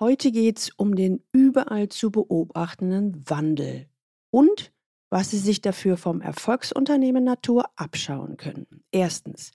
Heute 0.00 0.30
geht 0.30 0.60
es 0.60 0.70
um 0.76 0.94
den 0.94 1.24
überall 1.32 1.88
zu 1.88 2.12
beobachtenden 2.12 3.28
Wandel 3.28 3.88
und 4.30 4.72
was 5.10 5.30
Sie 5.30 5.38
sich 5.38 5.60
dafür 5.60 5.96
vom 5.96 6.20
Erfolgsunternehmen 6.20 7.24
Natur 7.24 7.64
abschauen 7.74 8.36
können. 8.36 8.84
Erstens, 8.92 9.50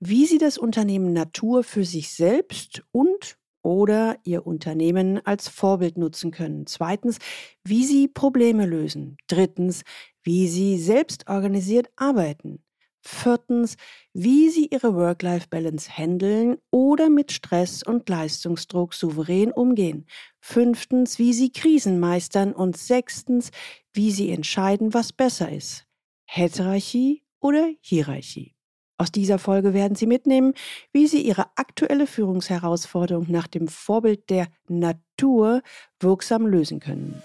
wie 0.00 0.24
Sie 0.24 0.38
das 0.38 0.56
Unternehmen 0.56 1.12
Natur 1.12 1.62
für 1.62 1.84
sich 1.84 2.10
selbst 2.14 2.84
und 2.90 3.36
oder 3.62 4.16
Ihr 4.24 4.46
Unternehmen 4.46 5.20
als 5.26 5.48
Vorbild 5.48 5.98
nutzen 5.98 6.30
können. 6.30 6.66
Zweitens, 6.66 7.18
wie 7.62 7.84
Sie 7.84 8.08
Probleme 8.08 8.64
lösen. 8.64 9.18
Drittens, 9.26 9.82
wie 10.22 10.48
Sie 10.48 10.78
selbst 10.78 11.28
organisiert 11.28 11.90
arbeiten. 11.96 12.64
Viertens, 13.02 13.76
wie 14.12 14.48
Sie 14.48 14.68
Ihre 14.68 14.94
Work-Life-Balance 14.94 15.90
handeln 15.98 16.58
oder 16.70 17.10
mit 17.10 17.32
Stress 17.32 17.82
und 17.82 18.08
Leistungsdruck 18.08 18.94
souverän 18.94 19.50
umgehen. 19.52 20.06
Fünftens, 20.40 21.18
wie 21.18 21.32
Sie 21.32 21.50
Krisen 21.50 21.98
meistern. 21.98 22.52
Und 22.52 22.76
sechstens, 22.76 23.50
wie 23.92 24.12
Sie 24.12 24.30
entscheiden, 24.30 24.94
was 24.94 25.12
besser 25.12 25.50
ist. 25.50 25.86
Heterarchie 26.26 27.24
oder 27.40 27.70
Hierarchie. 27.80 28.54
Aus 28.98 29.10
dieser 29.10 29.40
Folge 29.40 29.74
werden 29.74 29.96
Sie 29.96 30.06
mitnehmen, 30.06 30.54
wie 30.92 31.08
Sie 31.08 31.22
Ihre 31.22 31.46
aktuelle 31.56 32.06
Führungsherausforderung 32.06 33.26
nach 33.28 33.48
dem 33.48 33.66
Vorbild 33.66 34.30
der 34.30 34.46
Natur 34.68 35.62
wirksam 35.98 36.46
lösen 36.46 36.78
können. 36.78 37.20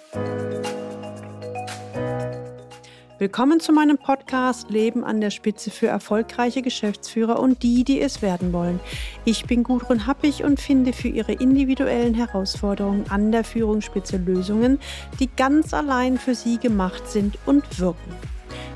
Willkommen 3.19 3.59
zu 3.59 3.73
meinem 3.73 3.97
Podcast 3.97 4.69
Leben 4.69 5.03
an 5.03 5.21
der 5.21 5.31
Spitze 5.31 5.71
für 5.71 5.87
erfolgreiche 5.87 6.61
Geschäftsführer 6.61 7.39
und 7.39 7.63
die, 7.63 7.83
die 7.83 7.99
es 7.99 8.21
werden 8.21 8.53
wollen. 8.53 8.79
Ich 9.25 9.45
bin 9.45 9.63
Gudrun 9.63 10.05
Happig 10.05 10.43
und 10.43 10.59
finde 10.59 10.93
für 10.93 11.07
Ihre 11.07 11.31
individuellen 11.31 12.13
Herausforderungen 12.13 13.09
an 13.09 13.31
der 13.31 13.43
Führungsspitze 13.43 14.17
Lösungen, 14.17 14.77
die 15.19 15.31
ganz 15.35 15.73
allein 15.73 16.19
für 16.19 16.35
Sie 16.35 16.59
gemacht 16.59 17.07
sind 17.07 17.39
und 17.47 17.79
wirken. 17.79 18.13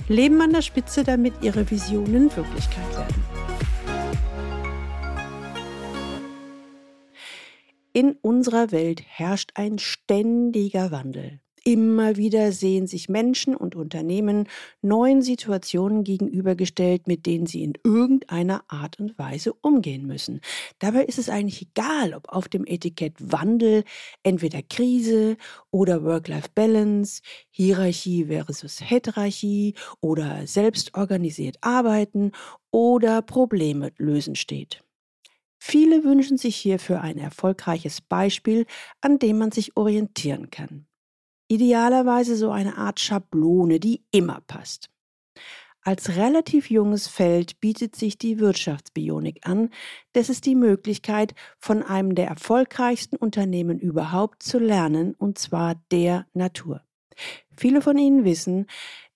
Leben 0.08 0.42
an 0.42 0.54
der 0.54 0.64
Spitze, 0.64 1.04
damit 1.04 1.36
Ihre 1.44 1.70
Visionen 1.70 2.36
Wirklichkeit 2.36 2.98
werden. 2.98 3.24
In 7.94 8.14
unserer 8.24 8.72
Welt 8.72 9.04
herrscht 9.06 9.52
ein 9.54 9.78
ständiger 9.78 10.90
Wandel. 10.90 11.42
Immer 11.64 12.18
wieder 12.18 12.52
sehen 12.52 12.88
sich 12.88 13.08
Menschen 13.08 13.56
und 13.56 13.76
Unternehmen 13.76 14.48
neuen 14.82 15.22
Situationen 15.22 16.04
gegenübergestellt, 16.04 17.08
mit 17.08 17.28
denen 17.28 17.46
sie 17.46 17.62
in 17.62 17.74
irgendeiner 17.84 18.64
Art 18.68 19.00
und 19.00 19.20
Weise 19.20 19.54
umgehen 19.54 20.08
müssen. 20.08 20.42
Dabei 20.80 21.06
ist 21.06 21.20
es 21.20 21.30
eigentlich 21.30 21.62
egal, 21.62 22.16
ob 22.16 22.30
auf 22.30 22.48
dem 22.48 22.66
Etikett 22.66 23.14
Wandel 23.20 23.84
entweder 24.24 24.64
Krise 24.64 25.38
oder 25.70 26.04
Work-Life-Balance, 26.04 27.22
Hierarchie 27.52 28.26
versus 28.26 28.82
Heterarchie 28.82 29.76
oder 30.00 30.48
selbstorganisiert 30.48 31.58
arbeiten 31.62 32.32
oder 32.72 33.22
Probleme 33.22 33.92
lösen 33.98 34.34
steht. 34.34 34.84
Viele 35.60 36.04
wünschen 36.04 36.40
sich 36.40 36.56
hierfür 36.56 37.02
ein 37.02 37.20
erfolgreiches 37.20 38.02
Beispiel, 38.02 38.66
an 39.00 39.20
dem 39.20 39.38
man 39.38 39.52
sich 39.52 39.78
orientieren 39.78 40.50
kann. 40.50 40.88
Idealerweise 41.52 42.38
so 42.38 42.50
eine 42.50 42.78
Art 42.78 43.02
Schablone, 43.02 43.82
die 43.82 44.06
immer 44.12 44.40
passt. 44.48 44.90
Als 45.82 46.16
relativ 46.16 46.70
junges 46.70 47.10
Feld 47.10 47.60
bietet 47.60 47.94
sich 47.94 48.18
die 48.18 48.40
Wirtschaftsbionik 48.40 49.46
an. 49.46 49.70
Das 50.14 50.30
ist 50.30 50.46
die 50.46 50.56
Möglichkeit, 50.56 51.36
von 51.60 51.84
einem 51.84 52.16
der 52.16 52.28
erfolgreichsten 52.28 53.18
Unternehmen 53.18 53.80
überhaupt 53.80 54.44
zu 54.44 54.60
lernen, 54.60 55.14
und 55.14 55.40
zwar 55.40 55.76
der 55.92 56.26
Natur. 56.34 56.86
Viele 57.58 57.82
von 57.82 57.98
Ihnen 57.98 58.24
wissen, 58.24 58.68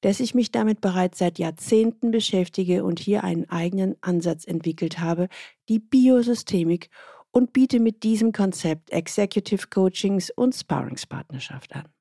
dass 0.01 0.19
ich 0.19 0.35
mich 0.35 0.51
damit 0.51 0.81
bereits 0.81 1.19
seit 1.19 1.39
Jahrzehnten 1.39 2.11
beschäftige 2.11 2.83
und 2.83 2.99
hier 2.99 3.23
einen 3.23 3.49
eigenen 3.49 3.95
Ansatz 4.01 4.43
entwickelt 4.45 4.99
habe, 4.99 5.29
die 5.69 5.79
Biosystemik, 5.79 6.89
und 7.31 7.53
biete 7.53 7.79
mit 7.79 8.03
diesem 8.03 8.33
Konzept 8.33 8.89
Executive 8.91 9.67
Coachings 9.69 10.31
und 10.31 10.53
Sparringspartnerschaft 10.53 11.73
an. 11.73 11.94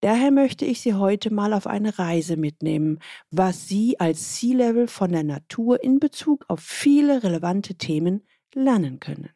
Daher 0.00 0.30
möchte 0.30 0.64
ich 0.64 0.80
Sie 0.80 0.94
heute 0.94 1.32
mal 1.32 1.52
auf 1.52 1.66
eine 1.66 1.98
Reise 1.98 2.36
mitnehmen, 2.36 3.00
was 3.30 3.68
Sie 3.68 4.00
als 4.00 4.36
C-Level 4.36 4.88
von 4.88 5.12
der 5.12 5.24
Natur 5.24 5.84
in 5.84 6.00
Bezug 6.00 6.46
auf 6.48 6.60
viele 6.60 7.22
relevante 7.22 7.74
Themen 7.74 8.22
lernen 8.54 8.98
können. 8.98 9.28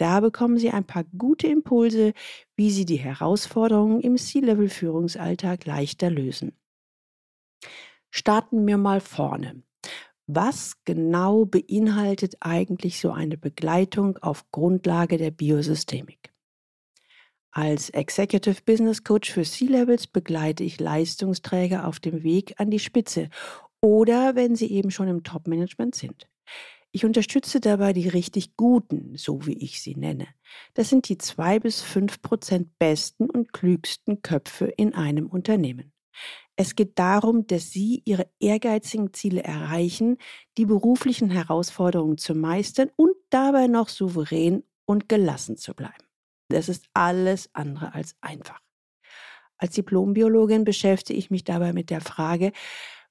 Da 0.00 0.20
bekommen 0.20 0.56
Sie 0.56 0.70
ein 0.70 0.86
paar 0.86 1.04
gute 1.18 1.46
Impulse, 1.46 2.14
wie 2.56 2.70
Sie 2.70 2.86
die 2.86 2.96
Herausforderungen 2.96 4.00
im 4.00 4.16
C-Level-Führungsalltag 4.16 5.66
leichter 5.66 6.08
lösen. 6.08 6.58
Starten 8.10 8.66
wir 8.66 8.78
mal 8.78 9.02
vorne. 9.02 9.62
Was 10.26 10.82
genau 10.86 11.44
beinhaltet 11.44 12.36
eigentlich 12.40 12.98
so 12.98 13.10
eine 13.10 13.36
Begleitung 13.36 14.16
auf 14.22 14.50
Grundlage 14.50 15.18
der 15.18 15.32
Biosystemik? 15.32 16.32
Als 17.50 17.90
Executive 17.90 18.62
Business 18.64 19.04
Coach 19.04 19.30
für 19.30 19.42
C-Levels 19.42 20.06
begleite 20.06 20.64
ich 20.64 20.80
Leistungsträger 20.80 21.86
auf 21.86 22.00
dem 22.00 22.22
Weg 22.22 22.54
an 22.58 22.70
die 22.70 22.78
Spitze 22.78 23.28
oder 23.82 24.34
wenn 24.34 24.56
sie 24.56 24.70
eben 24.70 24.90
schon 24.90 25.08
im 25.08 25.24
Top-Management 25.24 25.94
sind. 25.94 26.26
Ich 26.92 27.04
unterstütze 27.04 27.60
dabei 27.60 27.92
die 27.92 28.08
richtig 28.08 28.56
guten, 28.56 29.16
so 29.16 29.46
wie 29.46 29.56
ich 29.58 29.80
sie 29.80 29.94
nenne. 29.94 30.26
Das 30.74 30.88
sind 30.88 31.08
die 31.08 31.18
zwei 31.18 31.60
bis 31.60 31.82
fünf 31.82 32.20
Prozent 32.20 32.78
besten 32.78 33.30
und 33.30 33.52
klügsten 33.52 34.22
Köpfe 34.22 34.66
in 34.66 34.94
einem 34.94 35.26
Unternehmen. 35.26 35.92
Es 36.56 36.74
geht 36.74 36.98
darum, 36.98 37.46
dass 37.46 37.70
Sie 37.70 38.02
Ihre 38.04 38.28
ehrgeizigen 38.38 39.14
Ziele 39.14 39.42
erreichen, 39.42 40.18
die 40.58 40.66
beruflichen 40.66 41.30
Herausforderungen 41.30 42.18
zu 42.18 42.34
meistern 42.34 42.90
und 42.96 43.14
dabei 43.30 43.66
noch 43.66 43.88
souverän 43.88 44.64
und 44.84 45.08
gelassen 45.08 45.56
zu 45.56 45.74
bleiben. 45.74 46.04
Das 46.48 46.68
ist 46.68 46.86
alles 46.92 47.48
andere 47.54 47.94
als 47.94 48.16
einfach. 48.20 48.60
Als 49.56 49.74
Diplombiologin 49.74 50.64
beschäftige 50.64 51.18
ich 51.18 51.30
mich 51.30 51.44
dabei 51.44 51.72
mit 51.72 51.88
der 51.90 52.00
Frage, 52.00 52.52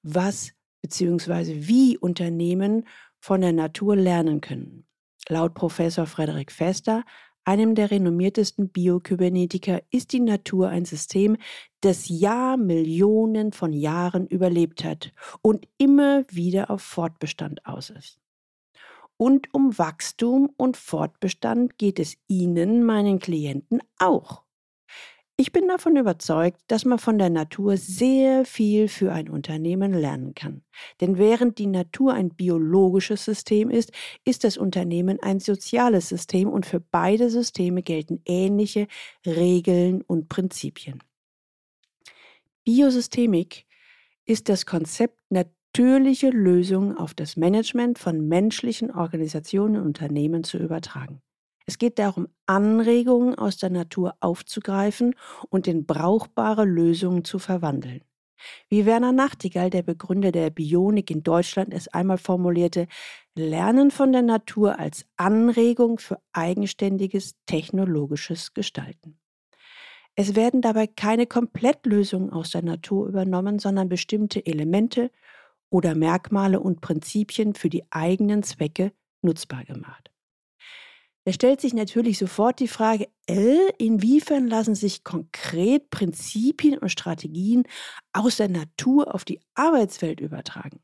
was 0.03 0.51
bzw. 0.81 1.67
wie 1.67 1.97
Unternehmen 1.97 2.85
von 3.19 3.41
der 3.41 3.53
Natur 3.53 3.95
lernen 3.95 4.41
können. 4.41 4.85
Laut 5.27 5.53
Professor 5.53 6.05
Frederik 6.05 6.51
Fester, 6.51 7.03
einem 7.43 7.75
der 7.75 7.91
renommiertesten 7.91 8.69
Biokybernetiker, 8.69 9.81
ist 9.91 10.13
die 10.13 10.19
Natur 10.19 10.69
ein 10.69 10.85
System, 10.85 11.37
das 11.81 12.07
Jahrmillionen 12.09 13.53
von 13.53 13.73
Jahren 13.73 14.27
überlebt 14.27 14.83
hat 14.83 15.13
und 15.41 15.67
immer 15.77 16.23
wieder 16.29 16.69
auf 16.69 16.81
Fortbestand 16.81 17.65
aus 17.65 17.89
ist. 17.89 18.19
Und 19.17 19.53
um 19.53 19.77
Wachstum 19.77 20.49
und 20.57 20.77
Fortbestand 20.77 21.77
geht 21.77 21.99
es 21.99 22.15
Ihnen, 22.27 22.83
meinen 22.83 23.19
Klienten, 23.19 23.81
auch. 23.97 24.43
Ich 25.41 25.53
bin 25.53 25.69
davon 25.69 25.95
überzeugt, 25.95 26.59
dass 26.67 26.83
man 26.83 26.99
von 26.99 27.17
der 27.17 27.29
Natur 27.29 27.77
sehr 27.77 28.43
viel 28.43 28.89
für 28.89 29.13
ein 29.13 29.29
Unternehmen 29.29 29.93
lernen 29.93 30.35
kann. 30.35 30.63
Denn 30.99 31.17
während 31.17 31.59
die 31.59 31.67
Natur 31.67 32.13
ein 32.13 32.27
biologisches 32.27 33.23
System 33.23 33.69
ist, 33.69 33.93
ist 34.25 34.43
das 34.43 34.57
Unternehmen 34.57 35.17
ein 35.21 35.39
soziales 35.39 36.09
System 36.09 36.49
und 36.49 36.65
für 36.65 36.81
beide 36.81 37.29
Systeme 37.29 37.83
gelten 37.83 38.21
ähnliche 38.25 38.87
Regeln 39.25 40.01
und 40.01 40.27
Prinzipien. 40.27 41.01
Biosystemik 42.65 43.65
ist 44.25 44.49
das 44.49 44.65
Konzept 44.65 45.21
natürliche 45.29 46.31
Lösungen 46.31 46.97
auf 46.97 47.13
das 47.13 47.37
Management 47.37 47.97
von 47.97 48.27
menschlichen 48.27 48.91
Organisationen 48.91 49.77
und 49.77 49.85
Unternehmen 49.85 50.43
zu 50.43 50.57
übertragen. 50.57 51.21
Es 51.69 51.77
geht 51.77 51.99
darum, 51.99 52.27
Anregungen 52.47 53.35
aus 53.35 53.57
der 53.57 53.69
Natur 53.69 54.15
aufzugreifen 54.21 55.13
und 55.49 55.67
in 55.67 55.85
brauchbare 55.85 56.65
Lösungen 56.65 57.23
zu 57.23 57.37
verwandeln. 57.37 58.01
Wie 58.69 58.87
Werner 58.87 59.11
Nachtigall, 59.11 59.69
der 59.69 59.83
Begründer 59.83 60.31
der 60.31 60.49
Bionik 60.49 61.11
in 61.11 61.21
Deutschland, 61.21 61.71
es 61.71 61.87
einmal 61.87 62.17
formulierte, 62.17 62.87
Lernen 63.35 63.91
von 63.91 64.11
der 64.11 64.23
Natur 64.23 64.79
als 64.79 65.05
Anregung 65.15 65.99
für 65.99 66.19
eigenständiges 66.33 67.35
technologisches 67.45 68.55
Gestalten. 68.55 69.19
Es 70.15 70.35
werden 70.35 70.61
dabei 70.61 70.87
keine 70.87 71.27
Komplettlösungen 71.27 72.31
aus 72.31 72.49
der 72.49 72.63
Natur 72.63 73.07
übernommen, 73.07 73.59
sondern 73.59 73.89
bestimmte 73.89 74.43
Elemente 74.43 75.11
oder 75.69 75.93
Merkmale 75.93 76.61
und 76.61 76.81
Prinzipien 76.81 77.53
für 77.53 77.69
die 77.69 77.83
eigenen 77.91 78.41
Zwecke 78.41 78.91
nutzbar 79.21 79.65
gemacht. 79.65 80.09
Da 81.29 81.33
stellt 81.33 81.61
sich 81.61 81.75
natürlich 81.75 82.17
sofort 82.17 82.59
die 82.59 82.67
Frage, 82.67 83.07
äh, 83.27 83.71
inwiefern 83.77 84.47
lassen 84.47 84.73
sich 84.73 85.03
konkret 85.03 85.91
Prinzipien 85.91 86.79
und 86.79 86.89
Strategien 86.89 87.65
aus 88.13 88.37
der 88.37 88.49
Natur 88.49 89.13
auf 89.13 89.25
die 89.25 89.39
Arbeitswelt 89.53 90.21
übertragen? 90.21 90.79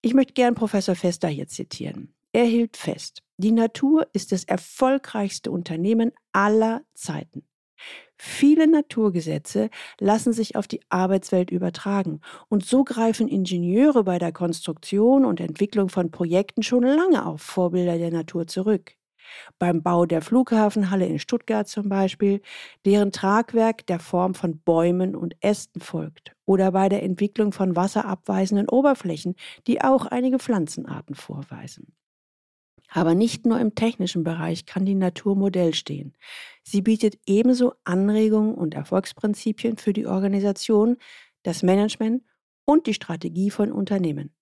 Ich 0.00 0.14
möchte 0.14 0.32
gern 0.32 0.54
Professor 0.54 0.94
Fester 0.94 1.28
hier 1.28 1.48
zitieren. 1.48 2.14
Er 2.32 2.44
hielt 2.44 2.78
fest, 2.78 3.22
die 3.36 3.52
Natur 3.52 4.08
ist 4.14 4.32
das 4.32 4.44
erfolgreichste 4.44 5.50
Unternehmen 5.50 6.12
aller 6.32 6.80
Zeiten. 6.94 7.42
Viele 8.16 8.66
Naturgesetze 8.68 9.68
lassen 9.98 10.32
sich 10.32 10.56
auf 10.56 10.66
die 10.66 10.80
Arbeitswelt 10.88 11.50
übertragen 11.50 12.22
und 12.48 12.64
so 12.64 12.84
greifen 12.84 13.28
Ingenieure 13.28 14.02
bei 14.02 14.18
der 14.18 14.32
Konstruktion 14.32 15.26
und 15.26 15.40
Entwicklung 15.40 15.90
von 15.90 16.10
Projekten 16.10 16.62
schon 16.62 16.84
lange 16.84 17.26
auf 17.26 17.42
Vorbilder 17.42 17.98
der 17.98 18.12
Natur 18.12 18.46
zurück. 18.46 18.96
Beim 19.58 19.82
Bau 19.82 20.06
der 20.06 20.22
Flughafenhalle 20.22 21.06
in 21.06 21.18
Stuttgart 21.18 21.68
zum 21.68 21.88
Beispiel, 21.88 22.40
deren 22.84 23.12
Tragwerk 23.12 23.86
der 23.86 23.98
Form 23.98 24.34
von 24.34 24.60
Bäumen 24.60 25.14
und 25.14 25.36
Ästen 25.40 25.80
folgt, 25.80 26.36
oder 26.44 26.72
bei 26.72 26.88
der 26.88 27.02
Entwicklung 27.02 27.52
von 27.52 27.76
wasserabweisenden 27.76 28.68
Oberflächen, 28.68 29.34
die 29.66 29.82
auch 29.82 30.06
einige 30.06 30.38
Pflanzenarten 30.38 31.14
vorweisen. 31.14 31.94
Aber 32.92 33.14
nicht 33.14 33.46
nur 33.46 33.60
im 33.60 33.74
technischen 33.74 34.24
Bereich 34.24 34.66
kann 34.66 34.84
die 34.84 34.96
Natur 34.96 35.36
Modell 35.36 35.74
stehen. 35.74 36.16
Sie 36.64 36.82
bietet 36.82 37.18
ebenso 37.24 37.74
Anregungen 37.84 38.54
und 38.54 38.74
Erfolgsprinzipien 38.74 39.76
für 39.76 39.92
die 39.92 40.06
Organisation, 40.06 40.96
das 41.44 41.62
Management 41.62 42.24
und 42.64 42.86
die 42.86 42.94
Strategie 42.94 43.50
von 43.50 43.70
Unternehmen. 43.70 44.34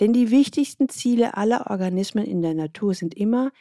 Denn 0.00 0.12
die 0.12 0.30
wichtigsten 0.30 0.88
Ziele 0.88 1.36
aller 1.36 1.70
Organismen 1.70 2.24
in 2.24 2.42
der 2.42 2.54
Natur 2.54 2.94
sind 2.94 3.14
immer 3.14 3.52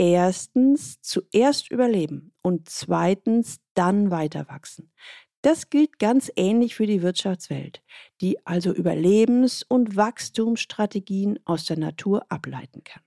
erstens 0.00 0.98
zuerst 1.02 1.70
überleben 1.70 2.32
und 2.40 2.70
zweitens 2.70 3.60
dann 3.74 4.10
weiter 4.10 4.48
wachsen. 4.48 4.90
Das 5.42 5.68
gilt 5.68 5.98
ganz 5.98 6.32
ähnlich 6.36 6.74
für 6.74 6.86
die 6.86 7.02
Wirtschaftswelt, 7.02 7.82
die 8.22 8.46
also 8.46 8.72
Überlebens- 8.72 9.62
und 9.62 9.96
Wachstumsstrategien 9.96 11.38
aus 11.44 11.66
der 11.66 11.78
Natur 11.78 12.24
ableiten 12.30 12.82
kann. 12.82 13.02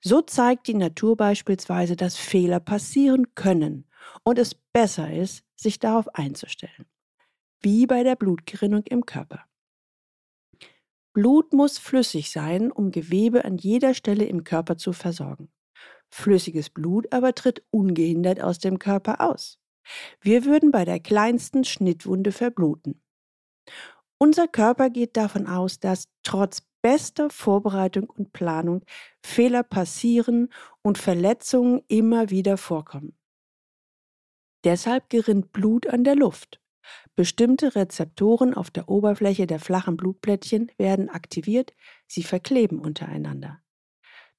So 0.00 0.22
zeigt 0.22 0.68
die 0.68 0.74
Natur 0.74 1.18
beispielsweise, 1.18 1.96
dass 1.96 2.16
Fehler 2.16 2.60
passieren 2.60 3.34
können 3.34 3.86
und 4.22 4.38
es 4.38 4.54
besser 4.54 5.12
ist, 5.12 5.44
sich 5.54 5.78
darauf 5.78 6.14
einzustellen. 6.14 6.86
Wie 7.60 7.86
bei 7.86 8.04
der 8.04 8.16
Blutgerinnung 8.16 8.84
im 8.84 9.04
Körper. 9.04 9.44
Blut 11.12 11.52
muss 11.52 11.76
flüssig 11.76 12.30
sein, 12.30 12.72
um 12.72 12.90
Gewebe 12.90 13.44
an 13.44 13.58
jeder 13.58 13.92
Stelle 13.92 14.24
im 14.24 14.44
Körper 14.44 14.78
zu 14.78 14.94
versorgen. 14.94 15.50
Flüssiges 16.16 16.70
Blut 16.70 17.12
aber 17.12 17.34
tritt 17.34 17.62
ungehindert 17.70 18.40
aus 18.40 18.58
dem 18.58 18.78
Körper 18.78 19.20
aus. 19.20 19.58
Wir 20.22 20.46
würden 20.46 20.70
bei 20.70 20.86
der 20.86 20.98
kleinsten 20.98 21.62
Schnittwunde 21.62 22.32
verbluten. 22.32 23.02
Unser 24.16 24.48
Körper 24.48 24.88
geht 24.88 25.18
davon 25.18 25.46
aus, 25.46 25.78
dass 25.78 26.08
trotz 26.22 26.62
bester 26.80 27.28
Vorbereitung 27.28 28.08
und 28.08 28.32
Planung 28.32 28.82
Fehler 29.22 29.62
passieren 29.62 30.48
und 30.80 30.96
Verletzungen 30.96 31.82
immer 31.86 32.30
wieder 32.30 32.56
vorkommen. 32.56 33.14
Deshalb 34.64 35.10
gerinnt 35.10 35.52
Blut 35.52 35.86
an 35.86 36.02
der 36.02 36.16
Luft. 36.16 36.62
Bestimmte 37.14 37.74
Rezeptoren 37.74 38.54
auf 38.54 38.70
der 38.70 38.88
Oberfläche 38.88 39.46
der 39.46 39.60
flachen 39.60 39.98
Blutplättchen 39.98 40.72
werden 40.78 41.10
aktiviert, 41.10 41.74
sie 42.06 42.22
verkleben 42.22 42.78
untereinander. 42.78 43.60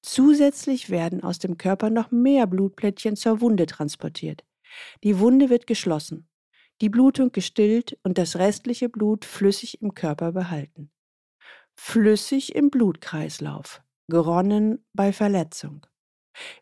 Zusätzlich 0.01 0.89
werden 0.89 1.23
aus 1.23 1.39
dem 1.39 1.57
Körper 1.57 1.89
noch 1.89 2.11
mehr 2.11 2.47
Blutplättchen 2.47 3.15
zur 3.15 3.41
Wunde 3.41 3.65
transportiert. 3.65 4.45
Die 5.03 5.19
Wunde 5.19 5.49
wird 5.49 5.67
geschlossen, 5.67 6.27
die 6.81 6.89
Blutung 6.89 7.31
gestillt 7.31 7.97
und 8.03 8.17
das 8.17 8.37
restliche 8.37 8.89
Blut 8.89 9.25
flüssig 9.25 9.81
im 9.81 9.93
Körper 9.93 10.31
behalten 10.31 10.91
flüssig 11.77 12.55
im 12.55 12.69
Blutkreislauf, 12.69 13.81
geronnen 14.09 14.85
bei 14.93 15.13
Verletzung. 15.13 15.85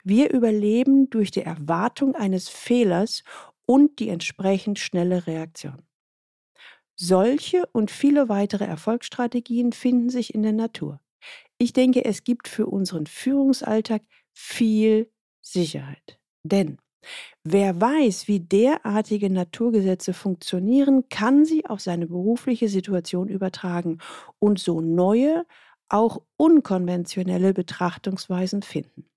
Wir 0.04 0.32
überleben 0.32 1.10
durch 1.10 1.32
die 1.32 1.42
Erwartung 1.42 2.16
eines 2.16 2.50
Fehlers 2.50 3.24
und 3.66 4.00
die 4.00 4.10
entsprechend 4.10 4.78
schnelle 4.78 5.26
Reaktion. 5.26 5.82
Solche 6.98 7.66
und 7.74 7.92
viele 7.92 8.30
weitere 8.30 8.66
Erfolgsstrategien 8.66 9.74
finden 9.74 10.10
sich 10.10 10.34
in 10.34 10.44
der 10.44 10.54
Natur. 10.54 11.02
Ich 11.58 11.74
denke, 11.74 12.04
es 12.06 12.24
gibt 12.24 12.48
für 12.48 12.68
unseren 12.68 13.06
Führungsalltag 13.08 14.02
viel 14.34 15.12
Sicherheit. 15.42 16.20
Denn 16.44 16.78
Wer 17.44 17.80
weiß, 17.80 18.28
wie 18.28 18.40
derartige 18.40 19.30
Naturgesetze 19.30 20.14
funktionieren, 20.14 21.08
kann 21.10 21.46
sie 21.46 21.66
auf 21.66 21.80
seine 21.80 22.08
berufliche 22.08 22.68
Situation 22.68 23.28
übertragen 23.28 24.00
und 24.40 24.60
so 24.60 24.82
neue, 24.82 25.46
auch 25.88 26.24
unkonventionelle 26.38 27.54
Betrachtungsweisen 27.54 28.64
finden. 28.64 29.08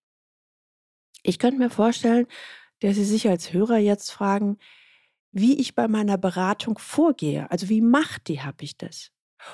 Ich 1.22 1.38
könnte 1.38 1.58
mir 1.58 1.70
vorstellen, 1.70 2.26
dass 2.80 2.96
Sie 2.96 3.04
sich 3.04 3.28
als 3.28 3.52
Hörer 3.52 3.78
jetzt 3.78 4.10
fragen, 4.10 4.58
wie 5.32 5.58
ich 5.58 5.74
bei 5.74 5.88
meiner 5.88 6.18
Beratung 6.18 6.78
vorgehe. 6.78 7.50
Also 7.50 7.68
wie 7.68 7.80
macht 7.80 8.28
die, 8.28 8.42
habe 8.42 8.62
ich 8.64 8.76
das? 8.76 9.10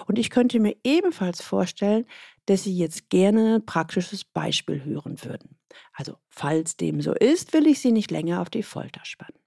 Und 0.06 0.18
ich 0.18 0.30
könnte 0.30 0.60
mir 0.60 0.76
ebenfalls 0.84 1.42
vorstellen, 1.42 2.06
dass 2.46 2.64
Sie 2.64 2.76
jetzt 2.76 3.10
gerne 3.10 3.56
ein 3.56 3.66
praktisches 3.66 4.24
Beispiel 4.24 4.84
hören 4.84 5.22
würden. 5.24 5.58
Also 5.92 6.16
falls 6.28 6.76
dem 6.76 7.00
so 7.00 7.12
ist, 7.12 7.52
will 7.52 7.66
ich 7.66 7.80
Sie 7.80 7.92
nicht 7.92 8.10
länger 8.10 8.40
auf 8.40 8.50
die 8.50 8.62
Folter 8.62 9.04
spannen. 9.04 9.38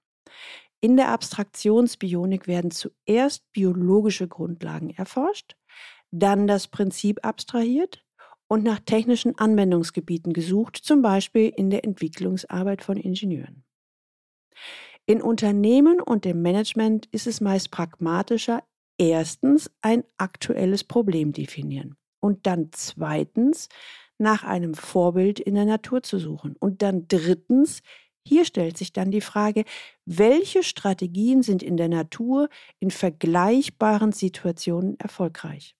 In 0.80 0.96
der 0.96 1.08
Abstraktionsbionik 1.08 2.46
werden 2.46 2.70
zuerst 2.70 3.50
biologische 3.52 4.28
Grundlagen 4.28 4.90
erforscht, 4.90 5.56
dann 6.10 6.46
das 6.46 6.68
Prinzip 6.68 7.24
abstrahiert 7.24 8.04
und 8.48 8.64
nach 8.64 8.78
technischen 8.78 9.36
Anwendungsgebieten 9.38 10.32
gesucht, 10.32 10.76
zum 10.76 11.02
Beispiel 11.02 11.52
in 11.54 11.70
der 11.70 11.84
Entwicklungsarbeit 11.84 12.82
von 12.82 12.96
Ingenieuren. 12.96 13.64
In 15.04 15.22
Unternehmen 15.22 16.00
und 16.00 16.24
dem 16.24 16.42
Management 16.42 17.06
ist 17.06 17.26
es 17.26 17.40
meist 17.40 17.70
pragmatischer, 17.70 18.62
erstens 18.98 19.70
ein 19.80 20.04
aktuelles 20.18 20.84
Problem 20.84 21.32
definieren 21.32 21.96
und 22.20 22.46
dann 22.46 22.70
zweitens 22.72 23.68
nach 24.18 24.42
einem 24.42 24.74
Vorbild 24.74 25.38
in 25.38 25.54
der 25.54 25.64
Natur 25.64 26.02
zu 26.02 26.18
suchen 26.18 26.56
und 26.58 26.82
dann 26.82 27.06
drittens 27.08 27.82
hier 28.28 28.44
stellt 28.44 28.76
sich 28.76 28.92
dann 28.92 29.10
die 29.10 29.22
Frage, 29.22 29.64
welche 30.04 30.62
Strategien 30.62 31.42
sind 31.42 31.62
in 31.62 31.78
der 31.78 31.88
Natur 31.88 32.50
in 32.78 32.90
vergleichbaren 32.90 34.12
Situationen 34.12 35.00
erfolgreich? 35.00 35.74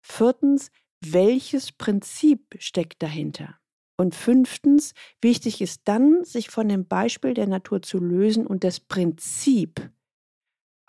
Viertens, 0.00 0.72
welches 1.00 1.70
Prinzip 1.70 2.56
steckt 2.58 3.04
dahinter? 3.04 3.56
Und 3.96 4.16
fünftens, 4.16 4.94
wichtig 5.20 5.60
ist 5.60 5.82
dann, 5.84 6.24
sich 6.24 6.50
von 6.50 6.68
dem 6.68 6.88
Beispiel 6.88 7.34
der 7.34 7.46
Natur 7.46 7.82
zu 7.82 7.98
lösen 7.98 8.48
und 8.48 8.64
das 8.64 8.80
Prinzip 8.80 9.92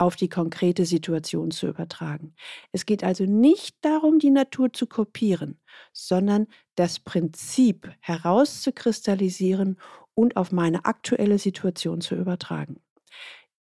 auf 0.01 0.15
die 0.15 0.29
konkrete 0.29 0.85
Situation 0.85 1.51
zu 1.51 1.67
übertragen. 1.67 2.33
Es 2.71 2.87
geht 2.87 3.03
also 3.03 3.25
nicht 3.25 3.77
darum, 3.81 4.17
die 4.17 4.31
Natur 4.31 4.73
zu 4.73 4.87
kopieren, 4.87 5.59
sondern 5.93 6.47
das 6.73 6.99
Prinzip 6.99 7.87
herauszukristallisieren 7.99 9.79
und 10.15 10.37
auf 10.37 10.51
meine 10.51 10.85
aktuelle 10.85 11.37
Situation 11.37 12.01
zu 12.01 12.15
übertragen. 12.15 12.81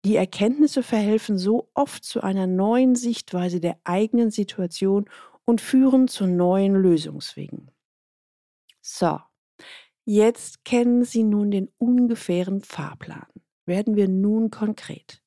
Die 0.06 0.16
Erkenntnisse 0.16 0.82
verhelfen 0.82 1.38
so 1.38 1.70
oft 1.76 2.04
zu 2.04 2.22
einer 2.22 2.48
neuen 2.48 2.96
Sichtweise 2.96 3.60
der 3.60 3.78
eigenen 3.84 4.32
Situation 4.32 5.08
und 5.46 5.62
führen 5.62 6.08
zu 6.08 6.26
neuen 6.26 6.74
Lösungswegen. 6.74 7.70
So, 8.82 9.20
jetzt 10.04 10.66
kennen 10.66 11.06
Sie 11.06 11.24
nun 11.24 11.52
den 11.52 11.70
ungefähren 11.78 12.62
Fahrplan. 12.62 13.28
Werden 13.68 13.96
wir 13.96 14.08
nun 14.08 14.50
konkret. 14.50 15.23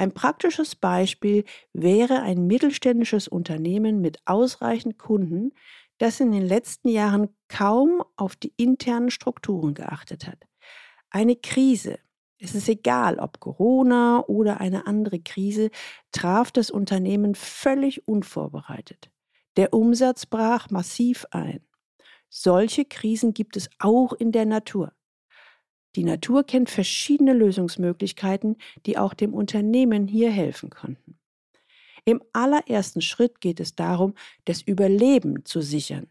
Ein 0.00 0.12
praktisches 0.12 0.76
Beispiel 0.76 1.44
wäre 1.74 2.22
ein 2.22 2.46
mittelständisches 2.46 3.28
Unternehmen 3.28 4.00
mit 4.00 4.18
ausreichend 4.24 4.96
Kunden, 4.96 5.52
das 5.98 6.20
in 6.20 6.32
den 6.32 6.46
letzten 6.46 6.88
Jahren 6.88 7.28
kaum 7.48 8.02
auf 8.16 8.34
die 8.34 8.54
internen 8.56 9.10
Strukturen 9.10 9.74
geachtet 9.74 10.26
hat. 10.26 10.38
Eine 11.10 11.36
Krise, 11.36 11.98
es 12.38 12.54
ist 12.54 12.70
egal, 12.70 13.18
ob 13.18 13.40
Corona 13.40 14.24
oder 14.26 14.58
eine 14.62 14.86
andere 14.86 15.20
Krise, 15.20 15.68
traf 16.12 16.50
das 16.50 16.70
Unternehmen 16.70 17.34
völlig 17.34 18.08
unvorbereitet. 18.08 19.10
Der 19.58 19.74
Umsatz 19.74 20.24
brach 20.24 20.70
massiv 20.70 21.26
ein. 21.30 21.60
Solche 22.30 22.86
Krisen 22.86 23.34
gibt 23.34 23.54
es 23.54 23.68
auch 23.78 24.14
in 24.14 24.32
der 24.32 24.46
Natur. 24.46 24.94
Die 25.96 26.04
Natur 26.04 26.44
kennt 26.44 26.70
verschiedene 26.70 27.32
Lösungsmöglichkeiten, 27.32 28.56
die 28.86 28.96
auch 28.96 29.14
dem 29.14 29.34
Unternehmen 29.34 30.06
hier 30.06 30.30
helfen 30.30 30.70
konnten. 30.70 31.18
Im 32.04 32.22
allerersten 32.32 33.00
Schritt 33.02 33.40
geht 33.40 33.60
es 33.60 33.74
darum, 33.74 34.14
das 34.44 34.62
Überleben 34.62 35.44
zu 35.44 35.60
sichern. 35.60 36.08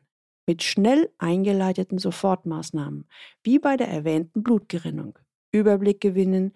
mit 0.47 0.63
schnell 0.63 1.13
eingeleiteten 1.19 1.99
Sofortmaßnahmen, 1.99 3.07
wie 3.43 3.59
bei 3.59 3.77
der 3.77 3.87
erwähnten 3.87 4.41
Blutgerinnung. 4.41 5.19
Überblick 5.51 6.01
gewinnen, 6.01 6.53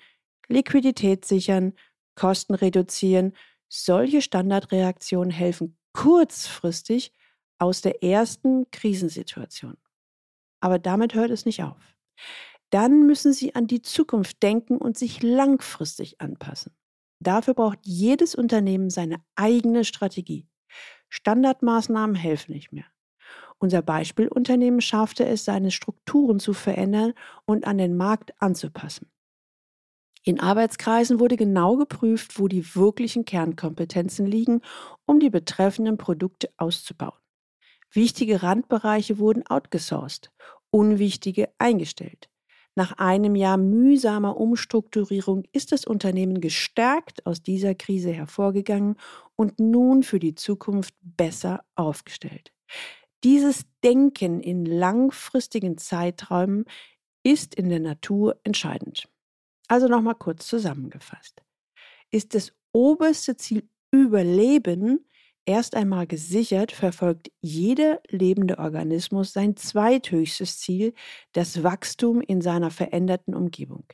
Liquidität 0.48 1.25
sichern, 1.25 1.74
Kosten 2.15 2.56
reduzieren. 2.56 3.34
Solche 3.70 4.24
Standardreaktionen 4.24 5.30
helfen 5.30 5.77
kurzfristig 5.94 7.13
aus 7.60 7.82
der 7.82 8.03
ersten 8.03 8.65
Krisensituation. 8.72 9.77
Aber 10.60 10.80
damit 10.80 11.13
hört 11.13 11.30
es 11.30 11.46
nicht 11.46 11.62
auf. 11.62 11.96
Dann 12.74 13.06
müssen 13.06 13.34
Sie 13.34 13.53
an 13.53 13.68
die 13.68 13.84
Zukunft 13.84 14.42
denken 14.42 14.80
und 14.80 14.98
sich 14.98 15.22
langfristig 15.22 16.20
anpassen. 16.20 16.75
Dafür 17.20 17.53
braucht 17.53 17.77
jedes 17.84 18.34
Unternehmen 18.34 18.89
seine 18.89 19.18
eigene 19.36 19.86
Strategie. 19.86 20.48
Standardmaßnahmen 21.10 22.15
helfen 22.15 22.53
nicht 22.53 22.72
mehr. 22.72 22.88
Unser 23.60 23.84
Beispielunternehmen 23.84 24.82
schaffte 24.82 25.24
es, 25.24 25.46
seine 25.46 25.70
Strukturen 25.70 26.39
zu 26.39 26.53
verändern 26.53 27.13
und 27.46 27.68
an 27.68 27.77
den 27.77 27.96
Markt 27.96 28.34
anzupassen. 28.42 29.12
In 30.24 30.39
Arbeitskreisen 30.39 31.20
wurde 31.20 31.38
genau 31.38 31.77
geprüft, 31.77 32.39
wo 32.39 32.48
die 32.48 32.75
wirklichen 32.75 33.24
Kernkompetenzen 33.24 34.25
liegen, 34.25 34.62
um 35.06 35.20
die 35.20 35.30
betreffenden 35.30 35.98
Produkte 35.98 36.50
auszubauen. 36.58 37.20
Wichtige 37.92 38.42
Randbereiche 38.42 39.20
wurden 39.20 39.46
outgesourced, 39.46 40.32
unwichtige 40.72 41.53
eingestellt. 41.60 42.33
Nach 42.75 42.94
einem 42.94 43.36
Jahr 43.36 43.58
mühsamer 43.58 44.38
Umstrukturierung 44.38 45.44
ist 45.51 45.72
das 45.72 45.86
Unternehmen 45.86 46.42
gestärkt 46.42 47.25
aus 47.25 47.44
dieser 47.44 47.75
Krise 47.75 48.12
hervorgegangen 48.12 48.96
und 49.36 49.60
nun 49.60 50.01
für 50.01 50.20
die 50.20 50.34
Zukunft 50.34 50.96
besser 51.01 51.63
aufgestellt. 51.75 52.51
Dieses 53.24 53.65
Denken 53.84 54.42
in 54.42 54.65
langfristigen 54.65 55.77
Zeiträumen 55.77 56.65
ist 57.24 57.56
in 57.56 57.70
der 57.70 57.80
Natur 57.80 58.39
entscheidend. 58.44 59.08
Also 59.68 59.88
nochmal 59.88 60.15
kurz 60.15 60.48
zusammengefasst. 60.48 61.44
Ist 62.12 62.36
das 62.36 62.51
oberste 62.74 63.38
Ziel 63.38 63.70
Überleben 63.92 65.08
erst 65.45 65.75
einmal 65.75 66.07
gesichert, 66.07 66.71
verfolgt 66.71 67.31
jeder 67.41 68.01
lebende 68.09 68.57
Organismus 68.59 69.33
sein 69.33 69.55
zweithöchstes 69.55 70.59
Ziel, 70.59 70.93
das 71.33 71.63
Wachstum 71.63 72.21
in 72.21 72.41
seiner 72.41 72.71
veränderten 72.71 73.35
Umgebung. 73.35 73.85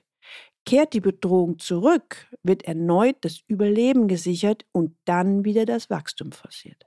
Kehrt 0.65 0.93
die 0.93 0.99
Bedrohung 0.99 1.57
zurück, 1.57 2.27
wird 2.43 2.63
erneut 2.63 3.17
das 3.21 3.41
Überleben 3.47 4.07
gesichert 4.07 4.65
und 4.71 4.95
dann 5.05 5.43
wieder 5.45 5.65
das 5.65 5.89
Wachstum 5.89 6.31
forciert. 6.31 6.85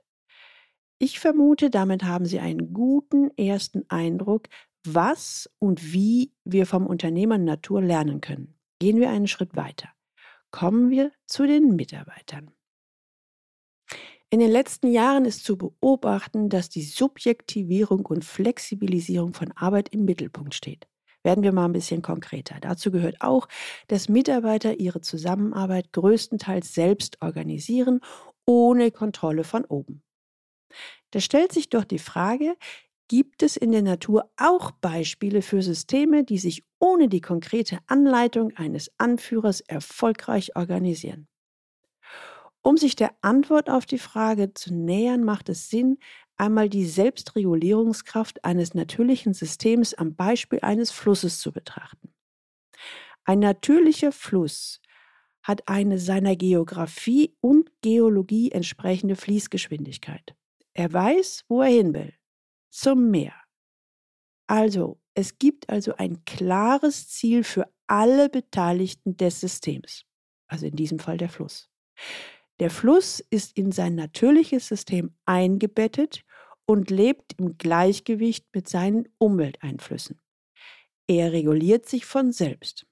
Ich 0.99 1.19
vermute, 1.19 1.69
damit 1.69 2.03
haben 2.03 2.25
Sie 2.25 2.39
einen 2.39 2.73
guten 2.73 3.29
ersten 3.37 3.83
Eindruck, 3.89 4.47
was 4.85 5.49
und 5.59 5.93
wie 5.93 6.31
wir 6.45 6.65
vom 6.65 6.87
Unternehmer 6.87 7.37
Natur 7.37 7.81
lernen 7.81 8.21
können. 8.21 8.55
Gehen 8.79 8.99
wir 8.99 9.09
einen 9.09 9.27
Schritt 9.27 9.55
weiter. 9.55 9.89
Kommen 10.51 10.89
wir 10.89 11.11
zu 11.25 11.47
den 11.47 11.75
Mitarbeitern. 11.75 12.51
In 14.33 14.39
den 14.39 14.49
letzten 14.49 14.87
Jahren 14.91 15.25
ist 15.25 15.45
zu 15.45 15.59
beobachten, 15.59 16.49
dass 16.49 16.67
die 16.67 16.81
Subjektivierung 16.81 18.03
und 18.07 18.25
Flexibilisierung 18.25 19.35
von 19.35 19.51
Arbeit 19.51 19.89
im 19.89 20.05
Mittelpunkt 20.05 20.55
steht. 20.55 20.87
Werden 21.21 21.43
wir 21.43 21.51
mal 21.51 21.65
ein 21.65 21.71
bisschen 21.71 22.01
konkreter. 22.01 22.57
Dazu 22.59 22.89
gehört 22.89 23.21
auch, 23.21 23.47
dass 23.89 24.09
Mitarbeiter 24.09 24.79
ihre 24.79 25.01
Zusammenarbeit 25.01 25.93
größtenteils 25.93 26.73
selbst 26.73 27.21
organisieren, 27.21 27.99
ohne 28.47 28.89
Kontrolle 28.89 29.43
von 29.43 29.65
oben. 29.65 30.01
Da 31.11 31.19
stellt 31.19 31.51
sich 31.51 31.69
doch 31.69 31.83
die 31.83 31.99
Frage, 31.99 32.55
gibt 33.07 33.43
es 33.43 33.55
in 33.55 33.71
der 33.71 33.83
Natur 33.83 34.31
auch 34.35 34.71
Beispiele 34.71 35.43
für 35.43 35.61
Systeme, 35.61 36.23
die 36.23 36.39
sich 36.39 36.63
ohne 36.79 37.07
die 37.07 37.21
konkrete 37.21 37.77
Anleitung 37.85 38.51
eines 38.55 38.89
Anführers 38.97 39.61
erfolgreich 39.61 40.55
organisieren? 40.55 41.27
Um 42.63 42.77
sich 42.77 42.95
der 42.95 43.13
Antwort 43.21 43.69
auf 43.69 43.85
die 43.85 43.99
Frage 43.99 44.53
zu 44.53 44.73
nähern, 44.73 45.23
macht 45.23 45.49
es 45.49 45.69
Sinn, 45.69 45.97
einmal 46.37 46.69
die 46.69 46.85
Selbstregulierungskraft 46.85 48.43
eines 48.45 48.73
natürlichen 48.73 49.33
Systems 49.33 49.93
am 49.93 50.15
Beispiel 50.15 50.59
eines 50.61 50.89
Flusses 50.89 51.39
zu 51.39 51.51
betrachten. 51.51 52.13
Ein 53.25 53.39
natürlicher 53.39 54.11
Fluss 54.11 54.81
hat 55.43 55.67
eine 55.67 55.99
seiner 55.99 56.37
Geografie 56.37 57.35
und 57.41 57.69
Geologie 57.81 58.51
entsprechende 58.51 59.17
Fließgeschwindigkeit. 59.17 60.33
Er 60.73 60.91
weiß, 60.91 61.43
wo 61.49 61.61
er 61.61 61.69
hin 61.69 61.93
will. 61.93 62.13
Zum 62.69 63.11
Meer. 63.11 63.35
Also, 64.47 64.99
es 65.13 65.37
gibt 65.37 65.69
also 65.69 65.95
ein 65.95 66.23
klares 66.25 67.09
Ziel 67.09 67.43
für 67.43 67.69
alle 67.87 68.29
Beteiligten 68.29 69.15
des 69.17 69.41
Systems. 69.41 70.05
Also 70.47 70.65
in 70.65 70.75
diesem 70.75 70.99
Fall 70.99 71.17
der 71.17 71.29
Fluss. 71.29 71.69
Der 72.63 72.69
Fluss 72.69 73.19
ist 73.19 73.57
in 73.57 73.73
sein 73.73 73.95
natürliches 73.95 74.69
System 74.69 75.13
eingebettet 75.25 76.23
und 76.65 76.89
lebt 76.89 77.33
im 77.37 77.57
Gleichgewicht 77.57 78.45
mit 78.55 78.69
seinen 78.69 79.09
Umwelteinflüssen. 79.17 80.21
Er 81.05 81.33
reguliert 81.33 81.89
sich 81.89 82.05
von 82.05 82.31
selbst. 82.31 82.85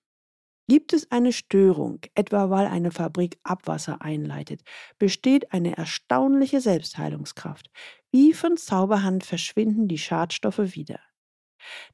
Gibt 0.68 0.92
es 0.92 1.10
eine 1.10 1.32
Störung, 1.32 2.02
etwa 2.16 2.50
weil 2.50 2.68
eine 2.68 2.92
Fabrik 2.92 3.40
Abwasser 3.44 4.02
einleitet, 4.02 4.62
besteht 5.00 5.54
eine 5.54 5.78
erstaunliche 5.78 6.60
Selbstheilungskraft. 6.60 7.72
Wie 8.12 8.34
von 8.34 8.58
Zauberhand 8.58 9.24
verschwinden 9.24 9.88
die 9.88 10.00
Schadstoffe 10.00 10.76
wieder. 10.76 11.00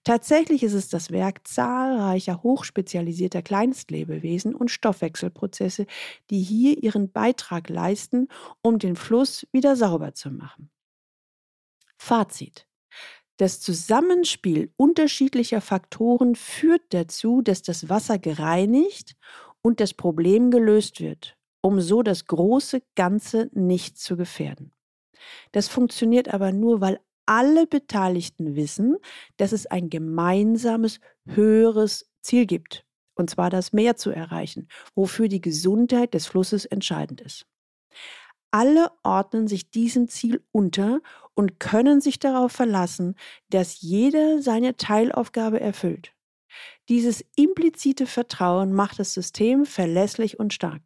Tatsächlich 0.03 0.63
ist 0.63 0.73
es 0.73 0.89
das 0.89 1.11
Werk 1.11 1.47
zahlreicher 1.47 2.43
hochspezialisierter 2.43 3.41
Kleinstlebewesen 3.41 4.55
und 4.55 4.71
Stoffwechselprozesse, 4.71 5.85
die 6.29 6.41
hier 6.41 6.81
ihren 6.81 7.11
Beitrag 7.11 7.69
leisten, 7.69 8.27
um 8.61 8.79
den 8.79 8.95
Fluss 8.95 9.47
wieder 9.51 9.75
sauber 9.75 10.13
zu 10.13 10.31
machen. 10.31 10.69
Fazit. 11.97 12.67
Das 13.37 13.59
Zusammenspiel 13.59 14.73
unterschiedlicher 14.77 15.61
Faktoren 15.61 16.35
führt 16.35 16.81
dazu, 16.89 17.41
dass 17.41 17.61
das 17.61 17.87
Wasser 17.87 18.17
gereinigt 18.17 19.15
und 19.61 19.79
das 19.79 19.93
Problem 19.93 20.49
gelöst 20.49 21.01
wird, 21.01 21.37
um 21.61 21.79
so 21.79 22.01
das 22.01 22.25
große 22.25 22.81
Ganze 22.95 23.49
nicht 23.53 23.99
zu 23.99 24.17
gefährden. 24.17 24.73
Das 25.51 25.67
funktioniert 25.67 26.33
aber 26.33 26.51
nur, 26.51 26.81
weil 26.81 26.99
alle 27.27 27.67
Beteiligten 27.67 28.55
wissen, 28.55 28.97
dass 29.37 29.51
es 29.51 29.67
ein 29.67 29.89
gemeinsames, 29.91 30.99
höheres 31.25 32.09
Ziel 32.21 32.47
gibt, 32.47 32.85
und 33.15 33.29
zwar 33.29 33.49
das 33.49 33.73
Meer 33.73 33.95
zu 33.95 34.09
erreichen, 34.09 34.67
wofür 34.95 35.27
die 35.27 35.41
Gesundheit 35.41 36.13
des 36.13 36.25
Flusses 36.25 36.65
entscheidend 36.65 37.21
ist. 37.21 37.45
Alle 38.51 38.91
ordnen 39.03 39.47
sich 39.47 39.69
diesem 39.69 40.07
Ziel 40.07 40.43
unter 40.51 41.01
und 41.35 41.59
können 41.59 42.01
sich 42.01 42.17
darauf 42.17 42.51
verlassen, 42.51 43.15
dass 43.49 43.81
jeder 43.81 44.41
seine 44.41 44.77
Teilaufgabe 44.77 45.59
erfüllt. 45.59 46.13
Dieses 46.89 47.25
implizite 47.35 48.07
Vertrauen 48.07 48.73
macht 48.73 48.99
das 48.99 49.13
System 49.13 49.65
verlässlich 49.65 50.39
und 50.39 50.53
stark. 50.53 50.81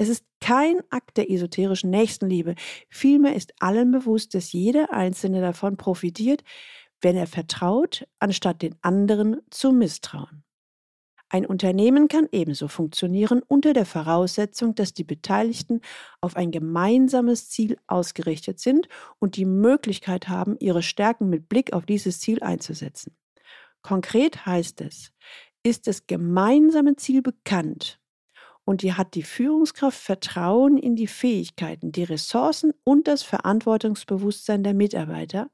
Es 0.00 0.08
ist 0.08 0.24
kein 0.40 0.80
Akt 0.90 1.16
der 1.16 1.28
esoterischen 1.28 1.90
Nächstenliebe, 1.90 2.54
vielmehr 2.88 3.34
ist 3.34 3.52
allen 3.58 3.90
bewusst, 3.90 4.32
dass 4.32 4.52
jeder 4.52 4.92
Einzelne 4.92 5.40
davon 5.40 5.76
profitiert, 5.76 6.44
wenn 7.00 7.16
er 7.16 7.26
vertraut, 7.26 8.06
anstatt 8.20 8.62
den 8.62 8.76
anderen 8.80 9.40
zu 9.50 9.72
misstrauen. 9.72 10.44
Ein 11.30 11.44
Unternehmen 11.44 12.06
kann 12.06 12.28
ebenso 12.30 12.68
funktionieren 12.68 13.42
unter 13.48 13.72
der 13.72 13.86
Voraussetzung, 13.86 14.76
dass 14.76 14.94
die 14.94 15.02
Beteiligten 15.02 15.80
auf 16.20 16.36
ein 16.36 16.52
gemeinsames 16.52 17.50
Ziel 17.50 17.76
ausgerichtet 17.88 18.60
sind 18.60 18.88
und 19.18 19.34
die 19.34 19.46
Möglichkeit 19.46 20.28
haben, 20.28 20.56
ihre 20.60 20.84
Stärken 20.84 21.28
mit 21.28 21.48
Blick 21.48 21.72
auf 21.72 21.86
dieses 21.86 22.20
Ziel 22.20 22.40
einzusetzen. 22.44 23.16
Konkret 23.82 24.46
heißt 24.46 24.80
es, 24.80 25.10
ist 25.64 25.88
das 25.88 26.06
gemeinsame 26.06 26.94
Ziel 26.94 27.20
bekannt 27.20 27.98
und 28.68 28.82
die 28.82 28.92
hat 28.92 29.14
die 29.14 29.22
Führungskraft 29.22 29.98
Vertrauen 29.98 30.76
in 30.76 30.94
die 30.94 31.06
Fähigkeiten, 31.06 31.90
die 31.90 32.04
Ressourcen 32.04 32.74
und 32.84 33.08
das 33.08 33.22
Verantwortungsbewusstsein 33.22 34.62
der 34.62 34.74
Mitarbeiter, 34.74 35.50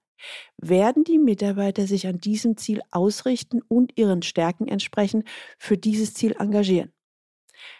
werden 0.56 1.04
die 1.04 1.18
Mitarbeiter 1.18 1.86
sich 1.86 2.08
an 2.08 2.18
diesem 2.18 2.56
Ziel 2.56 2.80
ausrichten 2.90 3.62
und 3.68 3.96
ihren 3.96 4.22
Stärken 4.22 4.66
entsprechend 4.66 5.28
für 5.58 5.78
dieses 5.78 6.12
Ziel 6.14 6.34
engagieren. 6.40 6.92